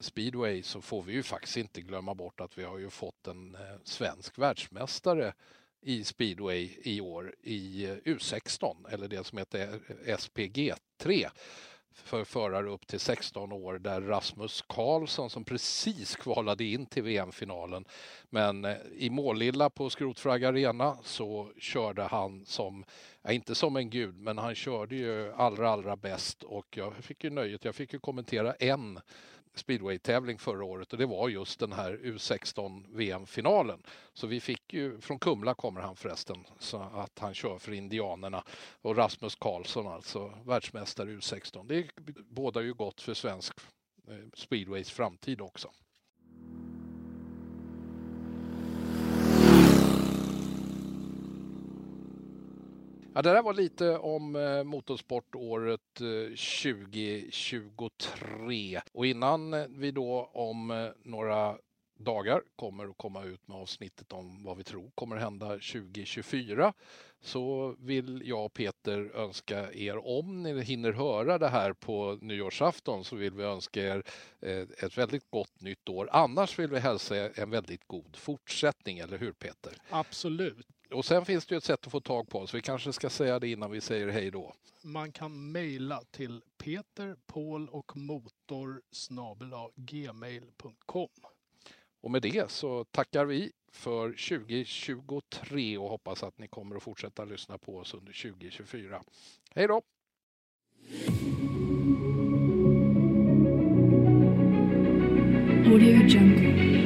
speedway 0.00 0.62
så 0.62 0.80
får 0.80 1.02
vi 1.02 1.12
ju 1.12 1.22
faktiskt 1.22 1.56
inte 1.56 1.80
glömma 1.80 2.14
bort 2.14 2.40
att 2.40 2.58
vi 2.58 2.64
har 2.64 2.78
ju 2.78 2.90
fått 2.90 3.26
en 3.26 3.54
eh, 3.54 3.60
svensk 3.84 4.38
världsmästare 4.38 5.32
i 5.80 6.04
speedway 6.04 6.70
i 6.82 7.00
år 7.00 7.34
i 7.42 7.84
eh, 7.84 7.96
U16 7.96 8.76
eller 8.90 9.08
det 9.08 9.24
som 9.24 9.38
heter 9.38 9.80
SPG3 10.04 11.28
för 12.04 12.24
förare 12.24 12.68
upp 12.68 12.86
till 12.86 13.00
16 13.00 13.52
år 13.52 13.78
där 13.78 14.00
Rasmus 14.00 14.64
Karlsson 14.66 15.30
som 15.30 15.44
precis 15.44 16.16
kvalade 16.16 16.64
in 16.64 16.86
till 16.86 17.02
VM-finalen. 17.02 17.84
Men 18.30 18.64
eh, 18.64 18.76
i 18.96 19.10
Målilla 19.10 19.70
på 19.70 19.90
Skrotfrag 19.90 20.44
Arena 20.44 20.98
så 21.02 21.52
körde 21.58 22.02
han 22.02 22.44
som, 22.46 22.84
ja, 23.22 23.32
inte 23.32 23.54
som 23.54 23.76
en 23.76 23.90
gud, 23.90 24.18
men 24.18 24.38
han 24.38 24.54
körde 24.54 24.96
ju 24.96 25.32
allra, 25.32 25.70
allra 25.70 25.96
bäst 25.96 26.42
och 26.42 26.66
jag 26.76 26.94
fick 26.94 27.24
ju 27.24 27.30
nöjet, 27.30 27.64
jag 27.64 27.74
fick 27.74 27.92
ju 27.92 27.98
kommentera 27.98 28.54
en 28.54 29.00
speedway-tävling 29.58 30.38
förra 30.38 30.64
året 30.64 30.92
och 30.92 30.98
det 30.98 31.06
var 31.06 31.28
just 31.28 31.60
den 31.60 31.72
här 31.72 32.00
U16 32.02 32.84
VM-finalen. 32.96 33.82
Så 34.12 34.26
vi 34.26 34.40
fick 34.40 34.72
ju, 34.72 35.00
från 35.00 35.18
Kumla 35.18 35.54
kommer 35.54 35.80
han 35.80 35.96
förresten, 35.96 36.46
så 36.58 36.76
att 36.76 37.18
han 37.18 37.34
kör 37.34 37.58
för 37.58 37.72
Indianerna 37.72 38.44
och 38.82 38.96
Rasmus 38.96 39.34
Karlsson 39.34 39.86
alltså, 39.86 40.32
världsmästare 40.44 41.10
U16. 41.10 41.68
Det 41.68 41.88
bådar 42.30 42.60
ju 42.60 42.74
gott 42.74 43.00
för 43.00 43.14
svensk 43.14 43.54
eh, 44.08 44.14
speedways 44.34 44.90
framtid 44.90 45.40
också. 45.40 45.70
Ja, 53.18 53.22
det 53.22 53.32
där 53.32 53.42
var 53.42 53.54
lite 53.54 53.98
om 53.98 54.32
motorsport 54.32 55.34
motorsportåret 55.34 56.00
eh, 56.00 56.06
2023. 56.62 58.80
Och 58.92 59.06
innan 59.06 59.54
eh, 59.54 59.66
vi 59.68 59.90
då 59.90 60.30
om 60.32 60.92
några 61.04 61.58
dagar 61.96 62.42
kommer 62.56 62.88
att 62.88 62.96
komma 62.96 63.24
ut 63.24 63.48
med 63.48 63.56
avsnittet 63.56 64.12
om 64.12 64.44
vad 64.44 64.56
vi 64.56 64.64
tror 64.64 64.90
kommer 64.94 65.16
hända 65.16 65.48
2024 65.48 66.72
så 67.20 67.74
vill 67.78 68.22
jag 68.24 68.44
och 68.44 68.52
Peter 68.52 69.10
önska 69.14 69.72
er, 69.72 70.06
om 70.06 70.42
ni 70.42 70.62
hinner 70.62 70.92
höra 70.92 71.38
det 71.38 71.48
här 71.48 71.72
på 71.72 72.18
nyårsafton, 72.20 73.04
så 73.04 73.16
vill 73.16 73.34
vi 73.34 73.44
önska 73.44 73.82
er 73.82 74.02
ett 74.78 74.98
väldigt 74.98 75.30
gott 75.30 75.60
nytt 75.60 75.88
år. 75.88 76.08
Annars 76.12 76.58
vill 76.58 76.70
vi 76.70 76.78
hälsa 76.78 77.16
er 77.16 77.40
en 77.40 77.50
väldigt 77.50 77.84
god 77.86 78.16
fortsättning, 78.16 78.98
eller 78.98 79.18
hur 79.18 79.32
Peter? 79.32 79.72
Absolut. 79.90 80.66
Och 80.90 81.04
sen 81.04 81.24
finns 81.24 81.46
det 81.46 81.54
ju 81.54 81.56
ett 81.56 81.64
sätt 81.64 81.86
att 81.86 81.92
få 81.92 82.00
tag 82.00 82.28
på 82.28 82.38
oss. 82.38 82.54
Vi 82.54 82.60
kanske 82.60 82.92
ska 82.92 83.10
säga 83.10 83.38
det 83.38 83.48
innan 83.48 83.70
vi 83.70 83.80
säger 83.80 84.08
hej 84.08 84.30
då. 84.30 84.54
Man 84.82 85.12
kan 85.12 85.52
mejla 85.52 86.02
till 86.10 86.42
Peter, 86.58 87.16
Paul 87.26 87.68
och 87.68 87.96
motor 87.96 88.82
gmail.com. 89.76 91.08
Och 92.00 92.10
med 92.10 92.22
det 92.22 92.50
så 92.50 92.84
tackar 92.84 93.24
vi 93.24 93.52
för 93.72 94.08
2023 94.08 95.78
och 95.78 95.90
hoppas 95.90 96.22
att 96.22 96.38
ni 96.38 96.48
kommer 96.48 96.76
att 96.76 96.82
fortsätta 96.82 97.24
lyssna 97.24 97.58
på 97.58 97.76
oss 97.76 97.94
under 97.94 98.30
2024. 98.32 99.02
Hej 99.54 99.66
då! 99.66 99.82
Audio 105.66 106.06
Jungle. 106.06 106.77